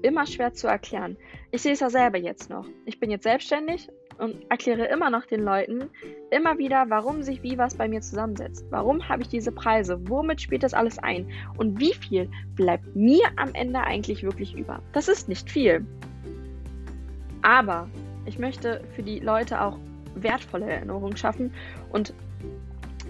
immer 0.02 0.26
schwer 0.26 0.54
zu 0.54 0.68
erklären. 0.68 1.18
Ich 1.52 1.62
sehe 1.62 1.74
es 1.74 1.80
ja 1.80 1.90
selber 1.90 2.18
jetzt 2.18 2.50
noch. 2.50 2.66
Ich 2.86 3.00
bin 3.00 3.10
jetzt 3.10 3.24
selbstständig 3.24 3.90
und 4.18 4.36
erkläre 4.50 4.86
immer 4.86 5.10
noch 5.10 5.26
den 5.26 5.44
Leuten 5.44 5.90
immer 6.32 6.58
wieder, 6.58 6.86
warum 6.90 7.24
sich 7.24 7.44
wie 7.44 7.58
was 7.58 7.76
bei 7.76 7.88
mir 7.88 8.02
zusammensetzt. 8.02 8.66
Warum 8.70 9.08
habe 9.08 9.22
ich 9.22 9.30
diese 9.30 9.52
Preise? 9.52 10.00
Womit 10.10 10.42
spielt 10.42 10.64
das 10.64 10.74
alles 10.74 11.00
ein? 11.00 11.28
Und 11.58 11.80
wie 11.80 11.94
viel 11.94 12.30
bleibt 12.56 12.96
mir 12.96 13.26
am 13.36 13.54
Ende 13.54 13.82
eigentlich 13.82 14.24
wirklich 14.24 14.56
über? 14.56 14.82
Das 14.94 15.08
ist 15.08 15.30
nicht 15.30 15.50
viel. 15.50 15.86
Aber 17.42 17.88
ich 18.26 18.40
möchte 18.40 18.82
für 18.96 19.04
die 19.04 19.20
Leute 19.20 19.62
auch 19.62 19.78
wertvolle 20.16 20.66
Erinnerungen 20.66 21.18
schaffen. 21.18 21.52
Und 21.92 22.14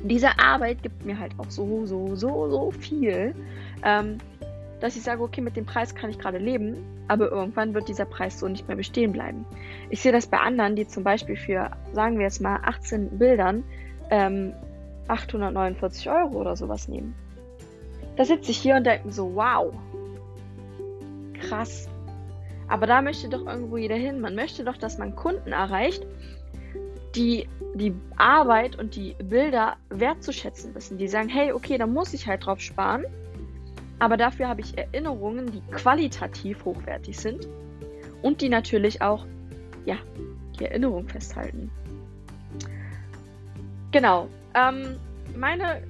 diese 0.03 0.39
Arbeit 0.39 0.83
gibt 0.83 1.05
mir 1.05 1.17
halt 1.17 1.33
auch 1.37 1.49
so, 1.49 1.85
so, 1.85 2.15
so, 2.15 2.49
so 2.49 2.71
viel, 2.71 3.33
ähm, 3.83 4.17
dass 4.83 4.97
ich 4.97 5.03
sage, 5.03 5.23
okay, 5.23 5.39
mit 5.39 5.55
dem 5.55 5.65
Preis 5.65 5.95
kann 5.95 6.09
ich 6.09 6.19
gerade 6.19 6.39
leben, 6.39 6.75
aber 7.07 7.31
irgendwann 7.31 7.73
wird 7.73 7.87
dieser 7.87 8.03
Preis 8.03 8.37
so 8.37 8.49
nicht 8.49 8.67
mehr 8.67 8.75
bestehen 8.75 9.13
bleiben. 9.13 9.45
Ich 9.89 10.01
sehe 10.01 10.11
das 10.11 10.27
bei 10.27 10.37
anderen, 10.37 10.75
die 10.75 10.85
zum 10.85 11.05
Beispiel 11.05 11.37
für, 11.37 11.71
sagen 11.93 12.17
wir 12.17 12.25
jetzt 12.25 12.41
mal, 12.41 12.59
18 12.61 13.17
Bildern 13.17 13.63
ähm, 14.09 14.53
849 15.07 16.09
Euro 16.09 16.41
oder 16.41 16.57
sowas 16.57 16.89
nehmen. 16.89 17.15
Da 18.17 18.25
sitze 18.25 18.51
ich 18.51 18.57
hier 18.57 18.75
und 18.75 18.85
denke 18.85 19.09
so, 19.09 19.33
wow, 19.35 19.73
krass. 21.39 21.87
Aber 22.67 22.85
da 22.85 23.01
möchte 23.01 23.29
doch 23.29 23.45
irgendwo 23.45 23.77
jeder 23.77 23.95
hin. 23.95 24.19
Man 24.19 24.35
möchte 24.35 24.65
doch, 24.65 24.75
dass 24.75 24.97
man 24.97 25.15
Kunden 25.15 25.53
erreicht, 25.53 26.05
die 27.15 27.47
die 27.73 27.95
Arbeit 28.17 28.77
und 28.77 28.97
die 28.97 29.15
Bilder 29.23 29.77
wertzuschätzen 29.87 30.75
wissen. 30.75 30.97
Die 30.97 31.07
sagen, 31.07 31.29
hey, 31.29 31.53
okay, 31.53 31.77
da 31.77 31.87
muss 31.87 32.13
ich 32.13 32.27
halt 32.27 32.45
drauf 32.45 32.59
sparen. 32.59 33.05
Aber 33.99 34.17
dafür 34.17 34.47
habe 34.47 34.61
ich 34.61 34.77
Erinnerungen, 34.77 35.51
die 35.51 35.61
qualitativ 35.71 36.65
hochwertig 36.65 37.17
sind 37.17 37.47
und 38.21 38.41
die 38.41 38.49
natürlich 38.49 39.01
auch, 39.01 39.25
ja, 39.85 39.97
die 40.59 40.65
Erinnerung 40.65 41.07
festhalten. 41.07 41.71
Genau. 43.91 44.27
Ähm, 44.55 44.97
meine 45.35 45.83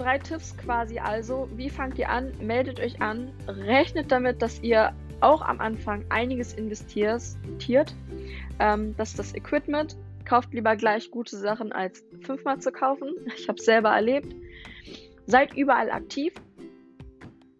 drei 0.00 0.18
Tipps 0.18 0.56
quasi 0.56 0.98
also. 0.98 1.48
Wie 1.54 1.68
fangt 1.68 1.98
ihr 1.98 2.08
an? 2.08 2.32
Meldet 2.40 2.80
euch 2.80 3.00
an. 3.02 3.32
Rechnet 3.46 4.10
damit, 4.10 4.40
dass 4.40 4.60
ihr 4.62 4.92
auch 5.20 5.42
am 5.42 5.60
Anfang 5.60 6.04
einiges 6.08 6.54
investiert. 6.54 7.94
Ähm, 8.58 8.94
das 8.96 9.10
ist 9.10 9.18
das 9.18 9.34
Equipment. 9.34 9.96
Kauft 10.24 10.54
lieber 10.54 10.76
gleich 10.76 11.10
gute 11.10 11.36
Sachen 11.36 11.72
als 11.72 12.04
fünfmal 12.22 12.60
zu 12.60 12.72
kaufen. 12.72 13.12
Ich 13.36 13.48
habe 13.48 13.58
es 13.58 13.64
selber 13.64 13.90
erlebt. 13.90 14.34
Seid 15.26 15.54
überall 15.54 15.90
aktiv. 15.90 16.32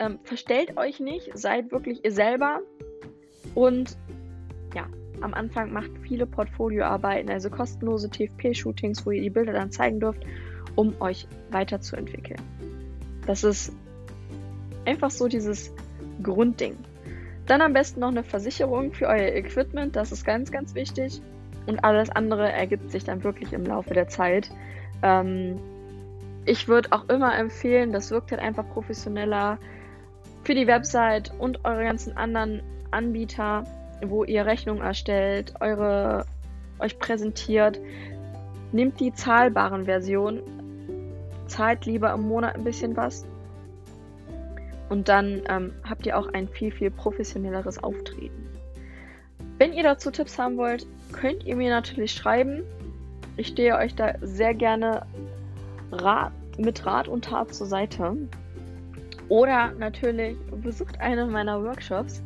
Ähm, 0.01 0.19
verstellt 0.25 0.77
euch 0.77 0.99
nicht. 0.99 1.31
Seid 1.39 1.71
wirklich 1.71 2.05
ihr 2.05 2.13
selber. 2.13 2.61
Und 3.55 3.97
ja, 4.75 4.87
am 5.21 5.35
Anfang 5.35 5.73
macht 5.73 5.91
viele 6.03 6.27
Portfolioarbeiten, 6.27 7.31
also 7.31 7.51
kostenlose 7.51 8.11
TFP-Shootings, 8.11 9.07
wo 9.07 9.11
ihr 9.11 9.23
die 9.23 9.31
Bilder 9.31 9.53
dann 9.53 9.71
zeigen 9.71 10.01
dürft 10.01 10.25
um 10.77 10.95
euch 11.01 11.27
weiterzuentwickeln. 11.51 12.41
Das 13.27 13.45
ist 13.45 13.73
einfach 14.87 15.11
so 15.11 15.29
dieses 15.29 15.73
Grundding. 16.23 16.77
Dann 17.47 17.61
am 17.61 17.73
besten 17.73 18.01
noch 18.01 18.09
eine 18.09 18.23
Versicherung 18.23 18.93
für 18.93 19.07
euer 19.07 19.35
Equipment, 19.35 19.97
das 19.97 20.13
ist 20.13 20.25
ganz, 20.25 20.51
ganz 20.53 20.75
wichtig. 20.75 21.21
Und 21.67 21.85
alles 21.85 22.11
andere 22.11 22.51
ergibt 22.51 22.91
sich 22.91 23.05
dann 23.05 23.23
wirklich 23.25 23.53
im 23.53 23.65
Laufe 23.65 23.93
der 23.93 24.09
Zeit. 24.09 24.51
Ähm, 25.03 25.59
ich 26.47 26.69
würde 26.69 26.91
auch 26.93 27.09
immer 27.09 27.37
empfehlen, 27.37 27.93
das 27.93 28.11
wirkt 28.11 28.31
halt 28.31 28.41
einfach 28.41 28.67
professioneller 28.73 29.59
für 30.43 30.55
die 30.55 30.67
Website 30.67 31.33
und 31.39 31.65
eure 31.65 31.85
ganzen 31.85 32.17
anderen 32.17 32.63
Anbieter, 32.91 33.65
wo 34.05 34.25
ihr 34.25 34.47
Rechnungen 34.47 34.83
erstellt, 34.83 35.55
eure 35.61 36.25
euch 36.79 36.99
präsentiert. 36.99 37.79
Nehmt 38.73 39.01
die 39.01 39.13
zahlbaren 39.13 39.85
Versionen, 39.85 40.43
zahlt 41.47 41.87
lieber 41.87 42.13
im 42.13 42.23
Monat 42.23 42.55
ein 42.55 42.65
bisschen 42.65 42.97
was. 42.97 43.27
Und 44.89 45.09
dann 45.09 45.43
ähm, 45.49 45.73
habt 45.89 46.07
ihr 46.07 46.19
auch 46.19 46.33
ein 46.33 46.49
viel, 46.49 46.73
viel 46.73 46.91
professionelleres 46.91 47.83
Auftreten. 47.83 48.49
Wenn 49.59 49.73
ihr 49.73 49.83
dazu 49.83 50.11
Tipps 50.11 50.39
haben 50.39 50.57
wollt, 50.57 50.87
könnt 51.13 51.45
ihr 51.45 51.55
mir 51.55 51.71
natürlich 51.71 52.13
schreiben. 52.13 52.63
Ich 53.37 53.49
stehe 53.49 53.77
euch 53.77 53.95
da 53.95 54.15
sehr 54.21 54.55
gerne 54.55 55.07
Rat, 55.93 56.33
mit 56.59 56.85
Rat 56.87 57.09
und 57.09 57.25
Tat 57.25 57.55
zur 57.55 57.67
Seite. 57.67 58.17
Oder 59.31 59.71
natürlich 59.79 60.37
besucht 60.61 61.01
einen 61.01 61.31
meiner 61.31 61.63
Workshops 61.63 62.21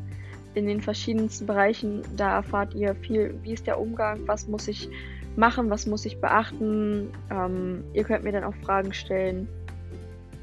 in 0.54 0.66
den 0.66 0.80
verschiedensten 0.80 1.46
Bereichen. 1.46 2.02
Da 2.16 2.36
erfahrt 2.36 2.74
ihr 2.74 2.94
viel, 2.94 3.38
wie 3.42 3.52
ist 3.52 3.66
der 3.66 3.78
Umgang, 3.78 4.26
was 4.26 4.48
muss 4.48 4.66
ich 4.68 4.88
machen, 5.36 5.68
was 5.68 5.86
muss 5.86 6.06
ich 6.06 6.18
beachten. 6.18 7.12
Ähm, 7.30 7.84
ihr 7.92 8.04
könnt 8.04 8.24
mir 8.24 8.32
dann 8.32 8.44
auch 8.44 8.54
Fragen 8.64 8.94
stellen. 8.94 9.46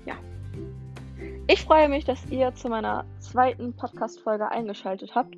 Ja. 0.05 0.13
Ich 1.47 1.63
freue 1.63 1.89
mich, 1.89 2.05
dass 2.05 2.29
ihr 2.29 2.53
zu 2.53 2.69
meiner 2.69 3.05
zweiten 3.17 3.73
Podcast-Folge 3.73 4.51
eingeschaltet 4.51 5.15
habt. 5.15 5.35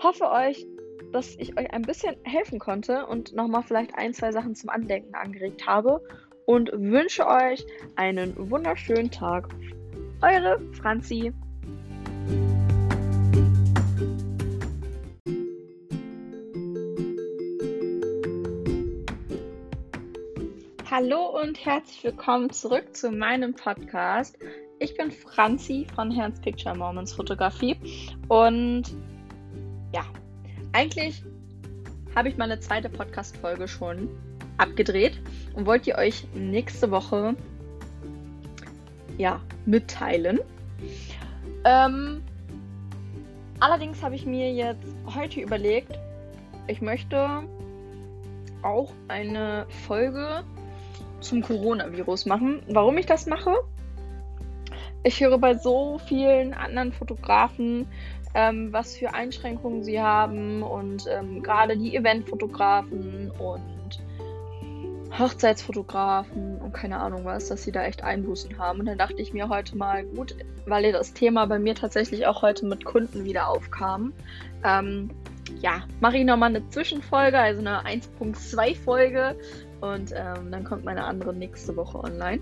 Hoffe 0.00 0.30
euch, 0.30 0.64
dass 1.12 1.34
ich 1.34 1.58
euch 1.58 1.72
ein 1.72 1.82
bisschen 1.82 2.14
helfen 2.22 2.60
konnte 2.60 3.06
und 3.06 3.34
nochmal 3.34 3.64
vielleicht 3.64 3.92
ein, 3.96 4.14
zwei 4.14 4.30
Sachen 4.30 4.54
zum 4.54 4.70
Andenken 4.70 5.16
angeregt 5.16 5.66
habe. 5.66 6.00
Und 6.46 6.70
wünsche 6.72 7.26
euch 7.26 7.66
einen 7.96 8.34
wunderschönen 8.50 9.10
Tag. 9.10 9.48
Eure 10.22 10.60
Franzi. 10.74 11.32
Hallo 20.90 21.40
und 21.40 21.64
herzlich 21.64 22.04
willkommen 22.04 22.50
zurück 22.50 22.94
zu 22.94 23.10
meinem 23.10 23.54
Podcast. 23.54 24.36
Ich 24.78 24.94
bin 24.94 25.10
Franzi 25.10 25.86
von 25.94 26.10
Herrns 26.10 26.38
Picture 26.42 26.76
Moments 26.76 27.14
Fotografie 27.14 27.78
und 28.28 28.82
ja, 29.94 30.04
eigentlich 30.72 31.24
habe 32.14 32.28
ich 32.28 32.36
meine 32.36 32.60
zweite 32.60 32.90
Podcast-Folge 32.90 33.66
schon 33.66 34.10
abgedreht 34.58 35.18
und 35.54 35.64
wollte 35.64 35.96
euch 35.96 36.26
nächste 36.34 36.90
Woche 36.90 37.36
ja 39.18 39.40
mitteilen. 39.66 40.40
Ähm, 41.64 42.22
allerdings 43.58 44.02
habe 44.02 44.14
ich 44.14 44.26
mir 44.26 44.52
jetzt 44.52 44.94
heute 45.14 45.40
überlegt, 45.40 45.98
ich 46.66 46.80
möchte 46.80 47.42
auch 48.62 48.92
eine 49.08 49.66
Folge 49.86 50.44
zum 51.20 51.42
Coronavirus 51.42 52.26
machen. 52.26 52.62
Warum 52.68 52.96
ich 52.98 53.06
das 53.06 53.26
mache? 53.26 53.54
Ich 55.02 55.20
höre 55.20 55.38
bei 55.38 55.54
so 55.54 55.98
vielen 56.06 56.52
anderen 56.52 56.92
Fotografen, 56.92 57.86
ähm, 58.34 58.72
was 58.72 58.96
für 58.96 59.14
Einschränkungen 59.14 59.82
sie 59.82 60.00
haben 60.00 60.62
und 60.62 61.06
ähm, 61.08 61.42
gerade 61.42 61.76
die 61.76 61.96
Eventfotografen 61.96 63.30
und 63.30 63.79
Hochzeitsfotografen 65.18 66.58
und 66.58 66.72
keine 66.72 66.98
Ahnung 66.98 67.24
was, 67.24 67.48
dass 67.48 67.62
sie 67.62 67.72
da 67.72 67.84
echt 67.84 68.02
Einbußen 68.02 68.58
haben. 68.58 68.80
Und 68.80 68.86
dann 68.86 68.98
dachte 68.98 69.20
ich 69.20 69.32
mir 69.32 69.48
heute 69.48 69.76
mal, 69.76 70.04
gut, 70.04 70.34
weil 70.66 70.92
das 70.92 71.12
Thema 71.12 71.46
bei 71.46 71.58
mir 71.58 71.74
tatsächlich 71.74 72.26
auch 72.26 72.42
heute 72.42 72.66
mit 72.66 72.84
Kunden 72.84 73.24
wieder 73.24 73.48
aufkam, 73.48 74.12
ähm, 74.64 75.10
ja, 75.60 75.82
mache 76.00 76.18
ich 76.18 76.24
nochmal 76.24 76.50
eine 76.50 76.68
Zwischenfolge, 76.68 77.38
also 77.38 77.60
eine 77.60 77.84
1.2 77.84 78.76
Folge 78.76 79.36
und 79.80 80.12
ähm, 80.14 80.50
dann 80.50 80.64
kommt 80.64 80.84
meine 80.84 81.04
andere 81.04 81.34
nächste 81.34 81.74
Woche 81.76 81.98
online. 81.98 82.40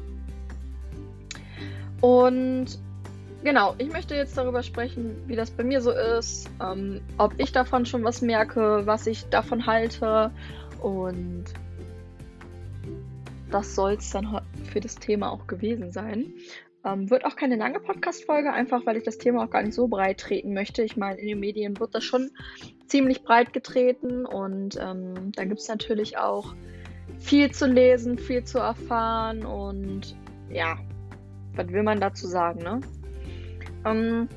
Und 2.01 2.67
genau, 3.43 3.75
ich 3.79 3.91
möchte 3.91 4.15
jetzt 4.15 4.37
darüber 4.37 4.63
sprechen, 4.63 5.17
wie 5.27 5.37
das 5.37 5.51
bei 5.51 5.65
mir 5.65 5.81
so 5.81 5.91
ist, 5.91 6.49
ähm, 6.63 7.01
ob 7.17 7.35
ich 7.39 7.53
davon 7.53 7.87
schon 7.87 8.05
was 8.05 8.21
merke, 8.21 8.83
was 8.85 9.07
ich 9.07 9.25
davon 9.31 9.67
halte. 9.67 10.31
Und 10.81 11.45
das 13.51 13.75
soll 13.75 13.93
es 13.93 14.11
dann 14.11 14.41
für 14.71 14.81
das 14.81 14.97
Thema 14.97 15.31
auch 15.31 15.47
gewesen 15.47 15.93
sein. 15.93 16.35
Ähm, 16.85 17.11
wird 17.11 17.25
auch 17.25 17.35
keine 17.35 17.57
lange 17.57 17.81
Podcast-Folge, 17.81 18.53
einfach 18.53 18.87
weil 18.87 18.97
ich 18.97 19.05
das 19.05 19.19
Thema 19.19 19.45
auch 19.45 19.51
gar 19.51 19.63
nicht 19.63 19.75
so 19.75 19.89
breit 19.89 20.19
treten 20.19 20.55
möchte. 20.55 20.83
Ich 20.83 20.97
meine, 20.97 21.19
in 21.19 21.27
den 21.27 21.41
Medien 21.41 21.79
wird 21.81 21.95
das 21.95 22.05
schon 22.05 22.31
ziemlich 22.87 23.23
breit 23.23 23.53
getreten 23.53 24.25
und 24.25 24.79
ähm, 24.81 25.33
da 25.33 25.45
gibt 25.45 25.61
es 25.61 25.69
natürlich 25.69 26.19
auch 26.19 26.55
viel 27.19 27.51
zu 27.51 27.67
lesen, 27.67 28.19
viel 28.19 28.45
zu 28.45 28.59
erfahren 28.59 29.45
und 29.45 30.15
ja, 30.51 30.79
was 31.55 31.69
will 31.69 31.83
man 31.83 32.01
dazu 32.01 32.27
sagen, 32.27 32.63
ne? 32.63 32.81
Ähm, 33.85 34.29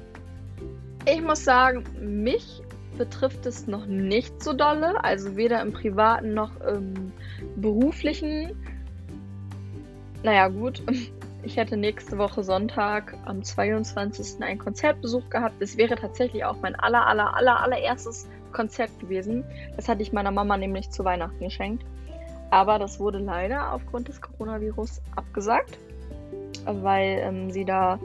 ich 1.06 1.22
muss 1.22 1.44
sagen, 1.44 1.84
mich 2.00 2.62
betrifft 2.98 3.46
es 3.46 3.68
noch 3.68 3.86
nicht 3.86 4.44
so 4.44 4.54
dolle, 4.54 5.04
also 5.04 5.36
weder 5.36 5.62
im 5.62 5.74
privaten 5.74 6.34
noch 6.34 6.60
im 6.62 7.12
beruflichen. 7.56 8.56
Naja, 10.24 10.48
gut, 10.50 10.84
ich 11.44 11.58
hätte 11.58 11.78
nächste 11.78 12.18
Woche 12.18 12.44
Sonntag 12.44 13.16
am 13.26 13.44
22. 13.44 14.44
einen 14.44 14.60
Konzertbesuch 14.60 15.30
gehabt. 15.30 15.62
Es 15.62 15.78
wäre 15.78 15.96
tatsächlich 15.96 16.46
auch 16.46 16.58
mein 16.62 16.76
aller, 16.76 17.08
aller, 17.08 17.36
aller, 17.36 17.60
allererstes 17.62 18.28
Konzert 18.52 18.92
gewesen. 19.00 19.44
Das 19.76 19.88
hatte 19.88 20.02
ich 20.02 20.14
meiner 20.14 20.32
Mama 20.32 20.58
nämlich 20.58 20.90
zu 20.92 21.04
Weihnachten 21.04 21.40
geschenkt. 21.40 21.86
Aber 22.50 22.80
das 22.80 23.00
wurde 23.00 23.20
leider 23.20 23.74
aufgrund 23.74 24.10
des 24.10 24.22
Coronavirus 24.22 25.02
abgesagt, 25.16 25.78
weil 26.66 27.20
ähm, 27.24 27.50
sie 27.50 27.64
da 27.64 27.98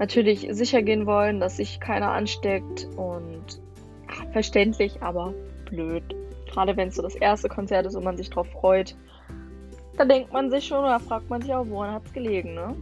natürlich 0.00 0.48
sicher 0.50 0.82
gehen 0.82 1.06
wollen, 1.06 1.40
dass 1.40 1.56
sich 1.56 1.80
keiner 1.80 2.10
ansteckt 2.10 2.88
und 2.96 3.60
verständlich, 4.32 5.02
aber 5.02 5.34
blöd. 5.66 6.02
Gerade 6.46 6.76
wenn 6.76 6.88
es 6.88 6.96
so 6.96 7.02
das 7.02 7.14
erste 7.14 7.48
Konzert 7.48 7.86
ist 7.86 7.94
und 7.94 8.04
man 8.04 8.16
sich 8.16 8.30
drauf 8.30 8.48
freut, 8.48 8.96
da 9.96 10.04
denkt 10.04 10.32
man 10.32 10.50
sich 10.50 10.66
schon 10.66 10.78
oder 10.84 11.00
fragt 11.00 11.28
man 11.28 11.42
sich 11.42 11.52
auch, 11.52 11.66
woran 11.68 11.92
hat 11.92 12.06
es 12.06 12.12
gelegen, 12.12 12.54
ne? 12.54 12.76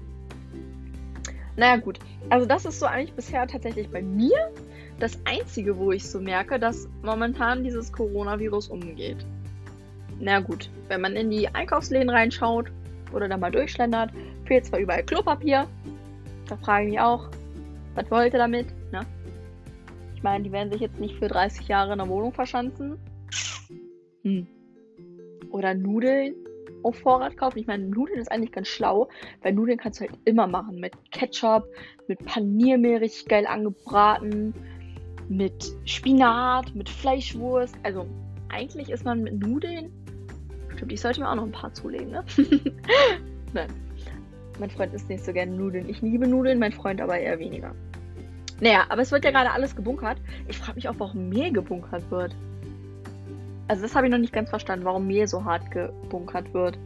Naja, 1.56 1.76
gut. 1.76 1.98
Also, 2.28 2.46
das 2.46 2.66
ist 2.66 2.78
so 2.78 2.86
eigentlich 2.86 3.14
bisher 3.14 3.46
tatsächlich 3.46 3.90
bei 3.90 4.02
mir 4.02 4.52
das 4.98 5.18
Einzige, 5.24 5.76
wo 5.78 5.92
ich 5.92 6.08
so 6.08 6.20
merke, 6.20 6.58
dass 6.58 6.88
momentan 7.02 7.64
dieses 7.64 7.92
Coronavirus 7.92 8.68
umgeht. 8.68 9.24
Na 10.20 10.40
gut, 10.40 10.70
wenn 10.88 11.00
man 11.00 11.16
in 11.16 11.30
die 11.30 11.48
Einkaufsläden 11.48 12.10
reinschaut 12.10 12.70
oder 13.12 13.28
da 13.28 13.36
mal 13.36 13.50
durchschlendert, 13.50 14.10
fehlt 14.44 14.66
zwar 14.66 14.78
überall 14.78 15.02
Klopapier. 15.02 15.66
Da 16.48 16.56
frage 16.56 16.84
ich 16.84 16.90
mich 16.92 17.00
auch, 17.00 17.28
was 17.94 18.10
wollt 18.10 18.32
ihr 18.32 18.38
damit? 18.38 18.66
Ne? 18.92 19.00
Ich 20.16 20.22
meine, 20.22 20.42
die 20.42 20.50
werden 20.50 20.72
sich 20.72 20.80
jetzt 20.80 20.98
nicht 20.98 21.16
für 21.16 21.28
30 21.28 21.68
Jahre 21.68 21.92
in 21.92 21.98
der 21.98 22.08
Wohnung 22.08 22.32
verschanzen. 22.32 22.98
Hm. 24.22 24.46
Oder 25.50 25.74
Nudeln 25.74 26.34
auf 26.82 26.98
Vorrat 26.98 27.36
kaufen. 27.36 27.58
Ich 27.58 27.66
meine, 27.66 27.84
Nudeln 27.84 28.18
ist 28.18 28.32
eigentlich 28.32 28.52
ganz 28.52 28.68
schlau, 28.68 29.08
weil 29.42 29.52
Nudeln 29.52 29.78
kannst 29.78 30.00
du 30.00 30.06
halt 30.06 30.18
immer 30.24 30.46
machen. 30.46 30.80
Mit 30.80 30.94
Ketchup, 31.10 31.64
mit 32.08 32.24
Paniermehl 32.24 32.96
richtig 32.96 33.26
geil 33.26 33.46
angebraten, 33.46 34.54
mit 35.28 35.76
Spinat, 35.84 36.74
mit 36.74 36.88
Fleischwurst. 36.88 37.76
Also 37.82 38.06
eigentlich 38.48 38.88
ist 38.88 39.04
man 39.04 39.22
mit 39.22 39.38
Nudeln. 39.38 39.92
Stimmt, 40.74 40.92
ich 40.92 41.00
sollte 41.02 41.20
mir 41.20 41.30
auch 41.30 41.34
noch 41.34 41.44
ein 41.44 41.52
paar 41.52 41.74
zulegen, 41.74 42.10
ne? 42.10 42.24
Nein. 43.52 43.68
Mein 44.58 44.70
Freund 44.70 44.94
isst 44.94 45.10
nicht 45.10 45.24
so 45.24 45.34
gerne 45.34 45.54
Nudeln. 45.54 45.90
Ich 45.90 46.00
liebe 46.00 46.26
Nudeln, 46.26 46.58
mein 46.58 46.72
Freund 46.72 47.02
aber 47.02 47.18
eher 47.18 47.38
weniger. 47.38 47.74
Naja, 48.60 48.84
aber 48.88 49.02
es 49.02 49.12
wird 49.12 49.24
ja 49.24 49.30
gerade 49.30 49.50
alles 49.50 49.76
gebunkert. 49.76 50.18
Ich 50.48 50.58
frage 50.58 50.76
mich 50.76 50.88
auch, 50.88 50.94
warum 50.98 51.28
Mehl 51.28 51.52
gebunkert 51.52 52.10
wird. 52.10 52.34
Also 53.68 53.82
das 53.82 53.94
habe 53.94 54.06
ich 54.06 54.12
noch 54.12 54.18
nicht 54.18 54.32
ganz 54.32 54.48
verstanden, 54.48 54.84
warum 54.84 55.06
Mehl 55.06 55.26
so 55.26 55.44
hart 55.44 55.70
gebunkert 55.70 56.54
wird. 56.54 56.78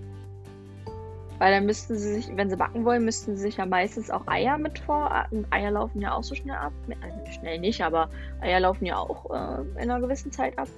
Weil 1.38 1.52
dann 1.52 1.64
müssten 1.64 1.96
sie 1.96 2.14
sich, 2.14 2.36
wenn 2.36 2.50
sie 2.50 2.56
backen 2.56 2.84
wollen, 2.84 3.04
müssten 3.04 3.36
sie 3.36 3.42
sich 3.42 3.56
ja 3.56 3.66
meistens 3.66 4.10
auch 4.10 4.26
Eier 4.26 4.58
mit 4.58 4.78
vor. 4.78 5.26
Und 5.30 5.46
Eier 5.50 5.70
laufen 5.70 6.00
ja 6.00 6.14
auch 6.14 6.22
so 6.22 6.34
schnell 6.34 6.56
ab. 6.56 6.72
Also 7.00 7.40
schnell 7.40 7.58
nicht, 7.58 7.82
aber 7.82 8.10
Eier 8.40 8.60
laufen 8.60 8.84
ja 8.84 8.98
auch 8.98 9.30
äh, 9.30 9.62
in 9.82 9.90
einer 9.90 10.00
gewissen 10.00 10.32
Zeit 10.32 10.58
ab. 10.58 10.68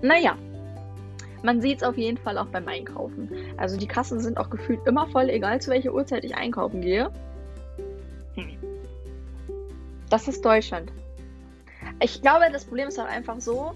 Naja. 0.00 0.36
Man 1.42 1.60
sieht 1.60 1.78
es 1.78 1.82
auf 1.82 1.98
jeden 1.98 2.18
Fall 2.18 2.38
auch 2.38 2.46
beim 2.46 2.68
Einkaufen. 2.68 3.28
Also 3.56 3.76
die 3.76 3.88
Kassen 3.88 4.20
sind 4.20 4.38
auch 4.38 4.48
gefühlt 4.48 4.86
immer 4.86 5.08
voll, 5.08 5.28
egal 5.28 5.60
zu 5.60 5.72
welcher 5.72 5.92
Uhrzeit 5.92 6.22
ich 6.22 6.36
einkaufen 6.36 6.82
gehe. 6.82 7.10
Das 10.12 10.28
ist 10.28 10.44
Deutschland. 10.44 10.92
Ich 12.02 12.20
glaube, 12.20 12.44
das 12.52 12.66
Problem 12.66 12.88
ist 12.88 13.00
auch 13.00 13.06
einfach 13.06 13.40
so, 13.40 13.72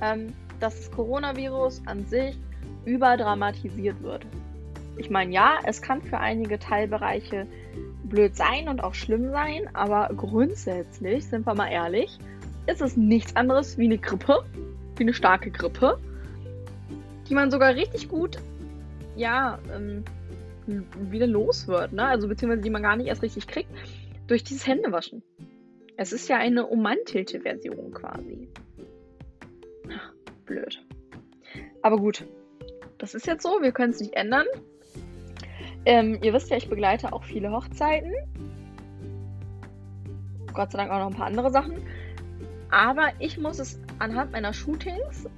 ähm, 0.00 0.32
dass 0.60 0.76
das 0.76 0.92
Coronavirus 0.92 1.82
an 1.86 2.06
sich 2.06 2.38
überdramatisiert 2.84 4.00
wird. 4.00 4.24
Ich 4.96 5.10
meine, 5.10 5.32
ja, 5.32 5.58
es 5.64 5.82
kann 5.82 6.00
für 6.00 6.18
einige 6.18 6.60
Teilbereiche 6.60 7.48
blöd 8.04 8.36
sein 8.36 8.68
und 8.68 8.84
auch 8.84 8.94
schlimm 8.94 9.32
sein, 9.32 9.68
aber 9.74 10.08
grundsätzlich, 10.16 11.26
sind 11.26 11.44
wir 11.48 11.54
mal 11.56 11.66
ehrlich, 11.66 12.16
ist 12.68 12.80
es 12.80 12.96
nichts 12.96 13.34
anderes 13.34 13.76
wie 13.76 13.86
eine 13.86 13.98
Grippe, 13.98 14.44
wie 14.94 15.02
eine 15.02 15.14
starke 15.14 15.50
Grippe, 15.50 15.98
die 17.28 17.34
man 17.34 17.50
sogar 17.50 17.74
richtig 17.74 18.08
gut, 18.08 18.38
ja, 19.16 19.58
ähm, 19.74 20.04
wieder 21.10 21.26
los 21.26 21.66
wird, 21.66 21.92
ne? 21.92 22.06
Also 22.06 22.28
beziehungsweise 22.28 22.62
die 22.62 22.70
man 22.70 22.84
gar 22.84 22.94
nicht 22.94 23.08
erst 23.08 23.22
richtig 23.22 23.48
kriegt, 23.48 23.70
durch 24.28 24.44
dieses 24.44 24.64
Händewaschen. 24.64 25.24
Es 25.96 26.12
ist 26.12 26.28
ja 26.28 26.38
eine 26.38 26.66
ummantelte 26.66 27.40
Version 27.40 27.92
quasi 27.92 28.48
blöd. 30.46 30.82
Aber 31.82 31.96
gut, 31.96 32.26
das 32.98 33.14
ist 33.14 33.26
jetzt 33.26 33.42
so, 33.42 33.60
wir 33.60 33.72
können 33.72 33.92
es 33.92 34.00
nicht 34.00 34.14
ändern. 34.14 34.46
Ähm, 35.84 36.18
ihr 36.22 36.32
wisst 36.32 36.50
ja, 36.50 36.56
ich 36.56 36.68
begleite 36.68 37.12
auch 37.12 37.24
viele 37.24 37.50
Hochzeiten. 37.50 38.12
Gott 40.52 40.70
sei 40.70 40.78
Dank 40.78 40.92
auch 40.92 40.98
noch 40.98 41.08
ein 41.08 41.16
paar 41.16 41.26
andere 41.26 41.50
Sachen. 41.50 41.82
Aber 42.70 43.08
ich 43.18 43.38
muss 43.38 43.58
es 43.58 43.80
anhand 43.98 44.32
meiner 44.32 44.52
Shootings 44.52 45.28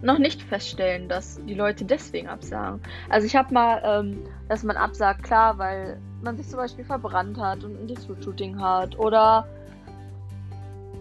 noch 0.00 0.18
nicht 0.18 0.42
feststellen, 0.42 1.08
dass 1.08 1.44
die 1.44 1.54
Leute 1.54 1.84
deswegen 1.84 2.28
absagen. 2.28 2.80
Also 3.08 3.26
ich 3.26 3.36
habe 3.36 3.52
mal, 3.52 3.82
ähm, 3.84 4.24
dass 4.48 4.62
man 4.62 4.76
absagt, 4.76 5.24
klar, 5.24 5.58
weil 5.58 6.00
man 6.22 6.36
sich 6.36 6.48
zum 6.48 6.58
Beispiel 6.58 6.84
verbrannt 6.84 7.38
hat 7.38 7.64
und 7.64 7.90
ein 7.90 8.22
Shooting 8.22 8.60
hat 8.60 8.98
oder 8.98 9.46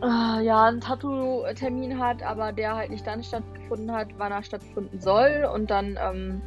äh, 0.01 0.43
ja, 0.43 0.65
einen 0.65 0.81
Tattoo-Termin 0.81 1.99
hat, 1.99 2.23
aber 2.23 2.51
der 2.51 2.75
halt 2.75 2.91
nicht 2.91 3.05
dann 3.05 3.23
stattgefunden 3.23 3.91
hat, 3.91 4.07
wann 4.17 4.31
er 4.31 4.43
stattfinden 4.43 4.99
soll. 4.99 5.47
Und 5.53 5.69
dann 5.71 5.97
ähm, 6.01 6.41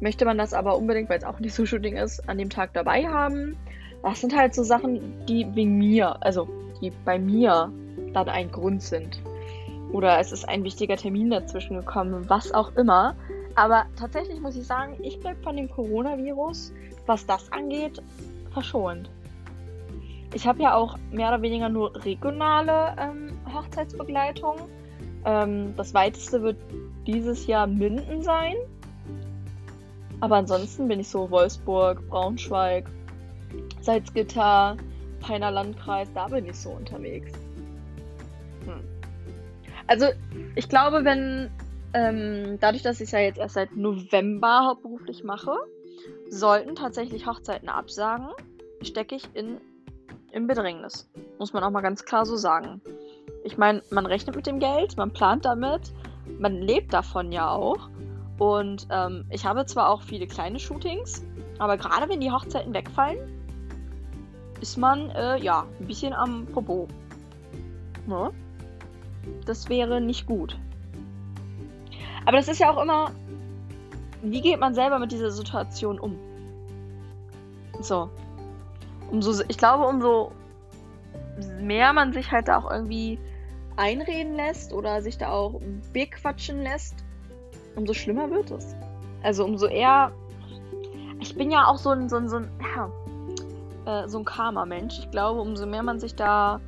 möchte 0.00 0.24
man 0.24 0.38
das 0.38 0.54
aber 0.54 0.76
unbedingt, 0.76 1.08
weil 1.08 1.18
es 1.18 1.24
auch 1.24 1.38
ein 1.38 1.42
Tattoo-Shooting 1.42 1.96
ist, 1.96 2.28
an 2.28 2.38
dem 2.38 2.50
Tag 2.50 2.72
dabei 2.74 3.06
haben. 3.06 3.56
Das 4.02 4.20
sind 4.20 4.36
halt 4.36 4.54
so 4.54 4.62
Sachen, 4.62 5.26
die 5.26 5.46
wegen 5.54 5.78
mir, 5.78 6.22
also 6.24 6.48
die 6.80 6.90
bei 7.04 7.18
mir 7.18 7.72
dann 8.12 8.28
ein 8.28 8.50
Grund 8.50 8.82
sind. 8.82 9.20
Oder 9.92 10.20
es 10.20 10.32
ist 10.32 10.48
ein 10.48 10.62
wichtiger 10.64 10.96
Termin 10.96 11.30
dazwischen 11.30 11.76
gekommen, 11.76 12.24
was 12.28 12.52
auch 12.52 12.74
immer. 12.76 13.16
Aber 13.56 13.86
tatsächlich 13.96 14.40
muss 14.40 14.56
ich 14.56 14.66
sagen, 14.66 14.96
ich 15.02 15.18
bleibe 15.18 15.42
von 15.42 15.56
dem 15.56 15.68
Coronavirus, 15.68 16.72
was 17.06 17.26
das 17.26 17.50
angeht, 17.52 18.00
verschont. 18.52 19.10
Ich 20.32 20.46
habe 20.46 20.62
ja 20.62 20.74
auch 20.74 20.96
mehr 21.10 21.28
oder 21.28 21.42
weniger 21.42 21.68
nur 21.68 22.04
regionale 22.04 22.94
ähm, 22.98 23.32
Hochzeitsbegleitung. 23.52 24.56
Ähm, 25.24 25.74
das 25.76 25.92
weiteste 25.92 26.42
wird 26.42 26.56
dieses 27.06 27.46
Jahr 27.46 27.66
Minden 27.66 28.22
sein. 28.22 28.54
Aber 30.20 30.36
ansonsten 30.36 30.86
bin 30.86 31.00
ich 31.00 31.08
so 31.08 31.30
Wolfsburg, 31.30 32.06
Braunschweig, 32.08 32.88
Salzgitter, 33.80 34.76
Peiner 35.20 35.50
Landkreis, 35.50 36.08
da 36.14 36.28
bin 36.28 36.46
ich 36.46 36.56
so 36.56 36.70
unterwegs. 36.70 37.32
Hm. 38.64 38.84
Also, 39.86 40.06
ich 40.54 40.68
glaube, 40.68 41.04
wenn, 41.04 41.50
ähm, 41.94 42.58
dadurch, 42.60 42.82
dass 42.82 43.00
ich 43.00 43.06
es 43.06 43.12
ja 43.12 43.20
jetzt 43.20 43.38
erst 43.38 43.54
seit 43.54 43.74
November 43.76 44.66
hauptberuflich 44.66 45.24
mache, 45.24 45.54
sollten 46.28 46.74
tatsächlich 46.76 47.26
Hochzeiten 47.26 47.68
absagen, 47.68 48.28
stecke 48.82 49.16
ich 49.16 49.24
in 49.34 49.58
im 50.32 50.46
Bedrängnis. 50.46 51.08
Muss 51.38 51.52
man 51.52 51.62
auch 51.64 51.70
mal 51.70 51.80
ganz 51.80 52.04
klar 52.04 52.24
so 52.26 52.36
sagen. 52.36 52.80
Ich 53.44 53.58
meine, 53.58 53.82
man 53.90 54.06
rechnet 54.06 54.36
mit 54.36 54.46
dem 54.46 54.58
Geld, 54.58 54.96
man 54.96 55.12
plant 55.12 55.44
damit, 55.44 55.92
man 56.38 56.54
lebt 56.60 56.92
davon 56.92 57.32
ja 57.32 57.50
auch. 57.50 57.88
Und 58.38 58.86
ähm, 58.90 59.26
ich 59.30 59.44
habe 59.44 59.66
zwar 59.66 59.88
auch 59.88 60.02
viele 60.02 60.26
kleine 60.26 60.58
Shootings, 60.58 61.24
aber 61.58 61.76
gerade 61.76 62.08
wenn 62.08 62.20
die 62.20 62.30
Hochzeiten 62.30 62.72
wegfallen, 62.72 63.18
ist 64.60 64.76
man 64.76 65.10
äh, 65.10 65.38
ja 65.38 65.66
ein 65.78 65.86
bisschen 65.86 66.12
am 66.12 66.46
Popo. 66.46 66.88
Ne? 68.06 68.30
Das 69.44 69.68
wäre 69.68 70.00
nicht 70.00 70.26
gut. 70.26 70.58
Aber 72.24 72.36
das 72.36 72.48
ist 72.48 72.60
ja 72.60 72.70
auch 72.70 72.82
immer, 72.82 73.10
wie 74.22 74.40
geht 74.40 74.60
man 74.60 74.74
selber 74.74 74.98
mit 74.98 75.12
dieser 75.12 75.30
Situation 75.30 75.98
um? 75.98 76.18
So, 77.80 78.10
umso, 79.10 79.42
ich 79.48 79.58
glaube, 79.58 79.86
umso 79.86 80.32
mehr 81.60 81.92
man 81.92 82.12
sich 82.12 82.30
halt 82.30 82.48
da 82.48 82.58
auch 82.58 82.70
irgendwie 82.70 83.18
einreden 83.76 84.34
lässt 84.34 84.72
oder 84.72 85.00
sich 85.02 85.18
da 85.18 85.30
auch 85.30 85.60
bequatschen 85.92 86.62
lässt, 86.62 86.94
umso 87.76 87.94
schlimmer 87.94 88.30
wird 88.30 88.50
es. 88.50 88.74
Also 89.22 89.44
umso 89.44 89.66
eher. 89.66 90.12
Ich 91.20 91.36
bin 91.36 91.50
ja 91.50 91.66
auch 91.66 91.76
so 91.76 91.90
ein, 91.90 92.08
so 92.08 92.16
ein, 92.16 92.28
so 92.28 92.36
ein, 92.36 92.50
ja, 92.74 92.90
äh, 93.86 94.08
so 94.08 94.18
ein 94.18 94.24
Karma-Mensch. 94.24 94.98
Ich 94.98 95.10
glaube, 95.10 95.40
umso 95.40 95.66
mehr 95.66 95.82
man 95.82 96.00
sich 96.00 96.14
da 96.14 96.60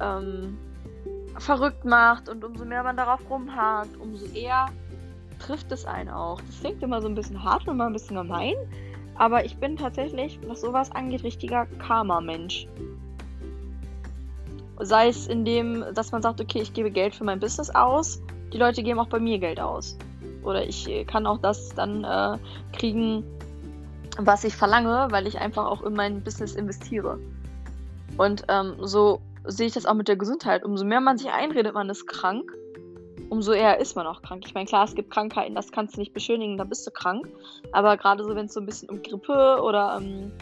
ähm, 0.00 0.58
verrückt 1.38 1.84
macht 1.84 2.28
und 2.28 2.44
umso 2.44 2.64
mehr 2.64 2.82
man 2.82 2.96
darauf 2.96 3.20
rumhakt, 3.30 3.96
umso 3.98 4.26
eher 4.26 4.66
trifft 5.38 5.72
es 5.72 5.86
einen 5.86 6.10
auch. 6.10 6.40
Das 6.42 6.60
klingt 6.60 6.82
immer 6.82 7.00
so 7.00 7.08
ein 7.08 7.14
bisschen 7.14 7.42
hart 7.42 7.66
und 7.66 7.74
immer 7.74 7.86
ein 7.86 7.92
bisschen 7.92 8.16
gemein, 8.16 8.56
aber 9.18 9.44
ich 9.44 9.56
bin 9.56 9.76
tatsächlich, 9.76 10.38
was 10.46 10.60
sowas 10.60 10.92
angeht, 10.92 11.24
richtiger 11.24 11.66
Karma-Mensch. 11.66 12.68
Sei 14.80 15.08
es 15.08 15.26
in 15.26 15.44
dem, 15.44 15.84
dass 15.94 16.12
man 16.12 16.22
sagt, 16.22 16.40
okay, 16.40 16.60
ich 16.62 16.72
gebe 16.72 16.90
Geld 16.90 17.14
für 17.14 17.24
mein 17.24 17.40
Business 17.40 17.68
aus, 17.70 18.22
die 18.52 18.58
Leute 18.58 18.82
geben 18.82 19.00
auch 19.00 19.08
bei 19.08 19.18
mir 19.18 19.38
Geld 19.38 19.60
aus. 19.60 19.98
Oder 20.44 20.66
ich 20.66 20.88
kann 21.08 21.26
auch 21.26 21.38
das 21.38 21.70
dann 21.74 22.04
äh, 22.04 22.38
kriegen, 22.72 23.24
was 24.18 24.44
ich 24.44 24.54
verlange, 24.54 25.08
weil 25.10 25.26
ich 25.26 25.38
einfach 25.38 25.66
auch 25.66 25.82
in 25.82 25.94
mein 25.94 26.22
Business 26.22 26.54
investiere. 26.54 27.18
Und 28.16 28.44
ähm, 28.48 28.74
so 28.80 29.20
sehe 29.44 29.66
ich 29.66 29.74
das 29.74 29.84
auch 29.84 29.94
mit 29.94 30.08
der 30.08 30.16
Gesundheit. 30.16 30.64
Umso 30.64 30.84
mehr 30.84 31.00
man 31.00 31.18
sich 31.18 31.30
einredet, 31.30 31.74
man 31.74 31.90
ist 31.90 32.06
krank, 32.06 32.52
umso 33.30 33.52
eher 33.52 33.78
ist 33.78 33.96
man 33.96 34.06
auch 34.06 34.22
krank. 34.22 34.44
Ich 34.46 34.54
meine, 34.54 34.66
klar, 34.66 34.84
es 34.84 34.94
gibt 34.94 35.10
Krankheiten, 35.10 35.54
das 35.54 35.72
kannst 35.72 35.96
du 35.96 36.00
nicht 36.00 36.12
beschönigen, 36.12 36.56
da 36.56 36.64
bist 36.64 36.86
du 36.86 36.90
krank. 36.90 37.28
Aber 37.72 37.96
gerade 37.96 38.24
so, 38.24 38.34
wenn 38.34 38.46
es 38.46 38.54
so 38.54 38.60
ein 38.60 38.66
bisschen 38.66 38.88
um 38.90 39.02
Grippe 39.02 39.60
oder 39.62 39.98
ähm, 40.00 40.32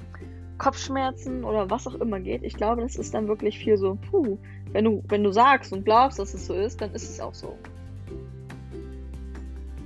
Kopfschmerzen 0.59 1.45
oder 1.45 1.71
was 1.71 1.87
auch 1.87 1.95
immer 1.95 2.21
geht, 2.21 2.43
ich 2.43 2.55
glaube, 2.55 2.83
das 2.83 2.97
ist 2.97 3.15
dann 3.15 3.29
wirklich 3.29 3.59
viel 3.59 3.77
so, 3.77 3.99
puh, 4.11 4.39
wenn 4.73 4.85
du, 4.85 5.03
wenn 5.09 5.25
du 5.25 5.33
sagst 5.33 5.73
und 5.73 5.85
glaubst, 5.85 6.19
dass 6.19 6.35
es 6.35 6.47
so 6.47 6.55
ist, 6.55 6.81
dann 6.81 6.93
ist 6.93 7.09
es 7.09 7.21
auch 7.21 7.35
so. 7.35 7.57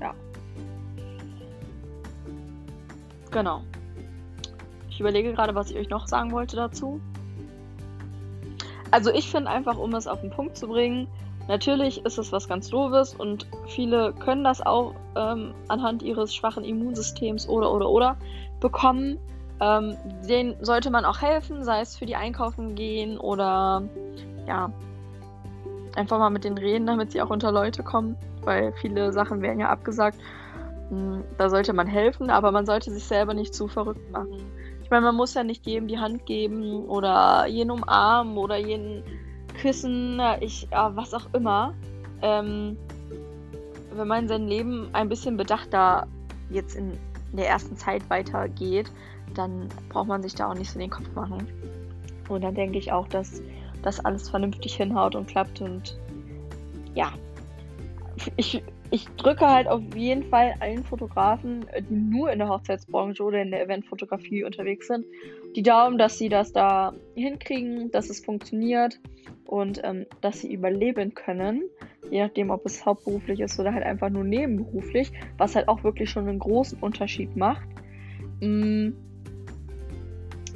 Ja. 0.01 0.15
Genau. 3.31 3.63
Ich 4.89 5.01
überlege 5.01 5.33
gerade, 5.33 5.55
was 5.55 5.71
ich 5.71 5.77
euch 5.77 5.89
noch 5.89 6.07
sagen 6.07 6.33
wollte 6.33 6.57
dazu. 6.57 7.01
Also 8.91 9.13
ich 9.13 9.31
finde 9.31 9.51
einfach, 9.51 9.79
um 9.79 9.95
es 9.95 10.07
auf 10.07 10.21
den 10.21 10.31
Punkt 10.31 10.57
zu 10.57 10.67
bringen, 10.67 11.07
natürlich 11.49 12.05
ist 12.05 12.19
es 12.19 12.33
was 12.33 12.49
ganz 12.49 12.69
Doofes 12.69 13.15
und 13.15 13.47
viele 13.67 14.13
können 14.13 14.45
das 14.45 14.61
auch 14.61 14.95
ähm, 15.17 15.55
anhand 15.69 16.03
ihres 16.03 16.35
schwachen 16.35 16.65
Immunsystems 16.65 17.49
oder 17.49 17.73
oder 17.73 17.89
oder 17.89 18.17
bekommen. 18.61 19.19
Ähm, 19.61 19.97
denen 20.27 20.57
sollte 20.65 20.91
man 20.91 21.05
auch 21.05 21.21
helfen, 21.21 21.65
sei 21.65 21.81
es 21.81 21.97
für 21.97 22.07
die 22.07 22.17
Einkaufen 22.17 22.75
gehen 22.75 23.19
oder 23.19 23.83
ja, 24.47 24.73
einfach 25.97 26.19
mal 26.19 26.31
mit 26.31 26.45
denen 26.45 26.59
reden, 26.59 26.87
damit 26.87 27.13
sie 27.13 27.21
auch 27.21 27.31
unter 27.31 27.53
Leute 27.53 27.83
kommen, 27.83 28.17
weil 28.43 28.73
viele 28.73 29.13
Sachen 29.13 29.43
werden 29.43 29.61
ja 29.61 29.69
abgesagt. 29.69 30.19
Hm, 30.89 31.25
da 31.37 31.51
sollte 31.51 31.73
man 31.73 31.87
helfen, 31.87 32.31
aber 32.31 32.53
man 32.53 32.67
sollte 32.67 32.91
sich 32.91 33.05
selber 33.05 33.35
nicht 33.35 33.55
zu 33.55 33.69
verrückt 33.69 34.11
machen. 34.11 34.51
Ich 34.83 34.91
meine, 34.91 35.07
man 35.07 35.15
muss 35.15 35.35
ja 35.35 35.45
nicht 35.45 35.67
jedem 35.67 35.89
die 35.89 35.99
Hand 35.99 36.27
geben 36.27 36.87
oder 36.87 37.47
jeden 37.47 37.71
umarmen 37.71 38.37
oder 38.39 38.57
jeden 38.57 39.05
küssen, 39.61 40.21
ich, 40.41 40.69
ja, 40.71 40.95
was 40.97 41.15
auch 41.15 41.33
immer. 41.33 41.75
Ähm, 42.23 42.77
wenn 43.93 44.09
man 44.09 44.29
sein 44.29 44.47
Leben 44.47 44.89
ein 44.93 45.09
bisschen 45.09 45.37
bedachter 45.37 46.07
jetzt 46.51 46.77
in 46.77 46.99
der 47.33 47.49
ersten 47.49 47.77
Zeit 47.77 48.09
weitergeht, 48.09 48.91
dann 49.35 49.69
braucht 49.89 50.09
man 50.09 50.23
sich 50.23 50.35
da 50.35 50.51
auch 50.51 50.55
nicht 50.55 50.71
so 50.71 50.79
den 50.79 50.91
Kopf 50.91 51.13
machen. 51.15 51.47
Und 52.29 52.43
dann 52.43 52.55
denke 52.55 52.79
ich 52.79 52.93
auch, 52.93 53.09
dass 53.09 53.43
das 53.83 54.05
alles 54.05 54.29
vernünftig 54.29 54.77
hinhaut 54.77 55.15
und 55.15 55.29
klappt. 55.29 55.61
Und 55.61 55.99
ja, 56.95 57.13
ich, 58.37 58.63
ich 58.91 59.07
drücke 59.17 59.47
halt 59.47 59.69
auf 59.69 59.83
jeden 59.95 60.25
Fall 60.25 60.55
allen 60.59 60.83
Fotografen, 60.83 61.67
die 61.89 61.95
nur 61.95 62.33
in 62.33 62.41
der 62.41 62.49
Hochzeitsbranche 62.49 63.23
oder 63.23 63.41
in 63.41 63.51
der 63.53 63.63
Eventfotografie 63.63 64.43
unterwegs 64.43 64.89
sind, 64.89 65.07
die 65.55 65.63
Daumen, 65.63 65.97
dass 65.97 66.19
sie 66.19 66.29
das 66.29 66.53
da 66.53 66.93
hinkriegen, 67.15 67.91
dass 67.93 68.11
es 68.11 68.25
funktioniert 68.25 68.99
und 69.47 69.81
ähm, 69.85 70.07
dass 70.21 70.41
sie 70.41 70.53
überleben 70.53 71.15
können. 71.15 71.63
Je 72.11 72.23
nachdem, 72.23 72.51
ob 72.51 72.67
es 72.67 72.85
hauptberuflich 72.85 73.41
ist 73.41 73.61
oder 73.61 73.73
halt 73.73 73.85
einfach 73.85 74.11
nur 74.11 74.25
nebenberuflich, 74.25 75.13
was 75.39 75.55
halt 75.55 75.69
auch 75.69 75.85
wirklich 75.85 76.11
schon 76.11 76.29
einen 76.29 76.41
großen 76.41 76.79
Unterschied 76.81 77.37
macht. 77.37 77.69
Mm, 78.41 78.91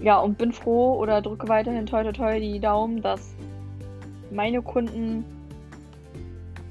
ja, 0.03 0.19
und 0.19 0.39
bin 0.39 0.53
froh 0.53 0.99
oder 0.99 1.23
drücke 1.23 1.49
weiterhin 1.49 1.87
toi 1.87 2.03
toi 2.03 2.13
toi 2.13 2.41
die 2.41 2.59
Daumen, 2.59 3.01
dass 3.01 3.37
meine 4.33 4.61
Kunden 4.63 5.25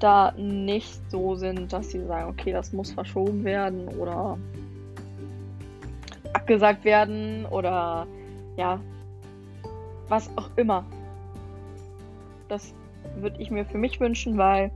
da 0.03 0.33
nicht 0.35 0.99
so 1.09 1.35
sind, 1.35 1.71
dass 1.71 1.89
sie 1.89 2.05
sagen, 2.05 2.29
okay, 2.29 2.51
das 2.51 2.73
muss 2.73 2.91
verschoben 2.91 3.45
werden 3.45 3.87
oder 3.87 4.37
abgesagt 6.33 6.83
werden 6.83 7.45
oder 7.45 8.05
ja, 8.57 8.79
was 10.09 10.29
auch 10.37 10.49
immer. 10.57 10.85
Das 12.49 12.73
würde 13.15 13.41
ich 13.41 13.49
mir 13.49 13.65
für 13.65 13.77
mich 13.77 13.99
wünschen, 14.01 14.37
weil 14.37 14.71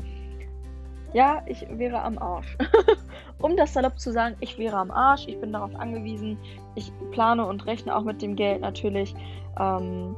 ja, 1.13 1.41
ich 1.45 1.65
wäre 1.69 2.01
am 2.01 2.17
Arsch. 2.17 2.57
um 3.39 3.57
das 3.57 3.73
salopp 3.73 3.99
zu 3.99 4.11
sagen, 4.11 4.35
ich 4.39 4.57
wäre 4.57 4.77
am 4.77 4.91
Arsch, 4.91 5.27
ich 5.27 5.39
bin 5.39 5.51
darauf 5.51 5.75
angewiesen, 5.75 6.37
ich 6.75 6.91
plane 7.11 7.45
und 7.45 7.65
rechne 7.65 7.95
auch 7.95 8.03
mit 8.03 8.21
dem 8.21 8.35
Geld 8.35 8.61
natürlich 8.61 9.13
ähm, 9.59 10.15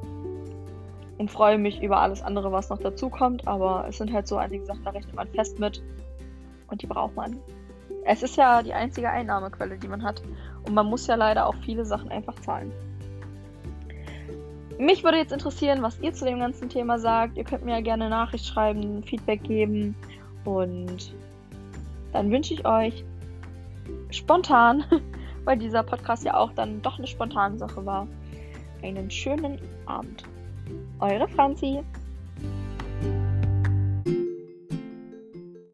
und 1.19 1.29
freue 1.29 1.57
mich 1.57 1.83
über 1.83 1.99
alles 1.99 2.21
andere, 2.21 2.51
was 2.51 2.69
noch 2.69 2.79
dazu 2.79 3.09
kommt, 3.09 3.45
aber 3.47 3.85
es 3.87 3.97
sind 3.97 4.11
halt 4.11 4.27
so 4.27 4.37
einige 4.37 4.65
Sachen, 4.65 4.83
da 4.85 4.91
rechnet 4.91 5.15
man 5.15 5.27
fest 5.27 5.59
mit 5.59 5.83
und 6.67 6.81
die 6.81 6.87
braucht 6.87 7.15
man. 7.15 7.37
Es 8.05 8.23
ist 8.23 8.37
ja 8.37 8.63
die 8.63 8.73
einzige 8.73 9.09
Einnahmequelle, 9.09 9.77
die 9.77 9.89
man 9.89 10.01
hat 10.01 10.23
und 10.65 10.73
man 10.73 10.85
muss 10.87 11.05
ja 11.07 11.15
leider 11.15 11.45
auch 11.45 11.55
viele 11.65 11.85
Sachen 11.85 12.09
einfach 12.09 12.35
zahlen. 12.35 12.71
Mich 14.77 15.03
würde 15.03 15.17
jetzt 15.17 15.33
interessieren, 15.33 15.81
was 15.81 15.99
ihr 15.99 16.13
zu 16.13 16.23
dem 16.23 16.39
ganzen 16.39 16.69
Thema 16.69 16.97
sagt. 16.97 17.35
Ihr 17.37 17.43
könnt 17.43 17.65
mir 17.65 17.73
ja 17.73 17.81
gerne 17.81 18.09
Nachricht 18.09 18.45
schreiben, 18.45 19.03
Feedback 19.03 19.43
geben 19.43 19.95
und 20.45 21.13
dann 22.13 22.31
wünsche 22.31 22.53
ich 22.53 22.65
euch 22.65 23.03
spontan, 24.09 24.85
weil 25.43 25.57
dieser 25.57 25.83
Podcast 25.83 26.23
ja 26.23 26.35
auch 26.35 26.53
dann 26.53 26.81
doch 26.81 26.97
eine 26.97 27.07
spontane 27.07 27.57
Sache 27.57 27.85
war, 27.85 28.07
einen 28.81 29.11
schönen 29.11 29.59
Abend. 29.85 30.23
Eure 31.01 31.27
Franzi. 31.27 31.83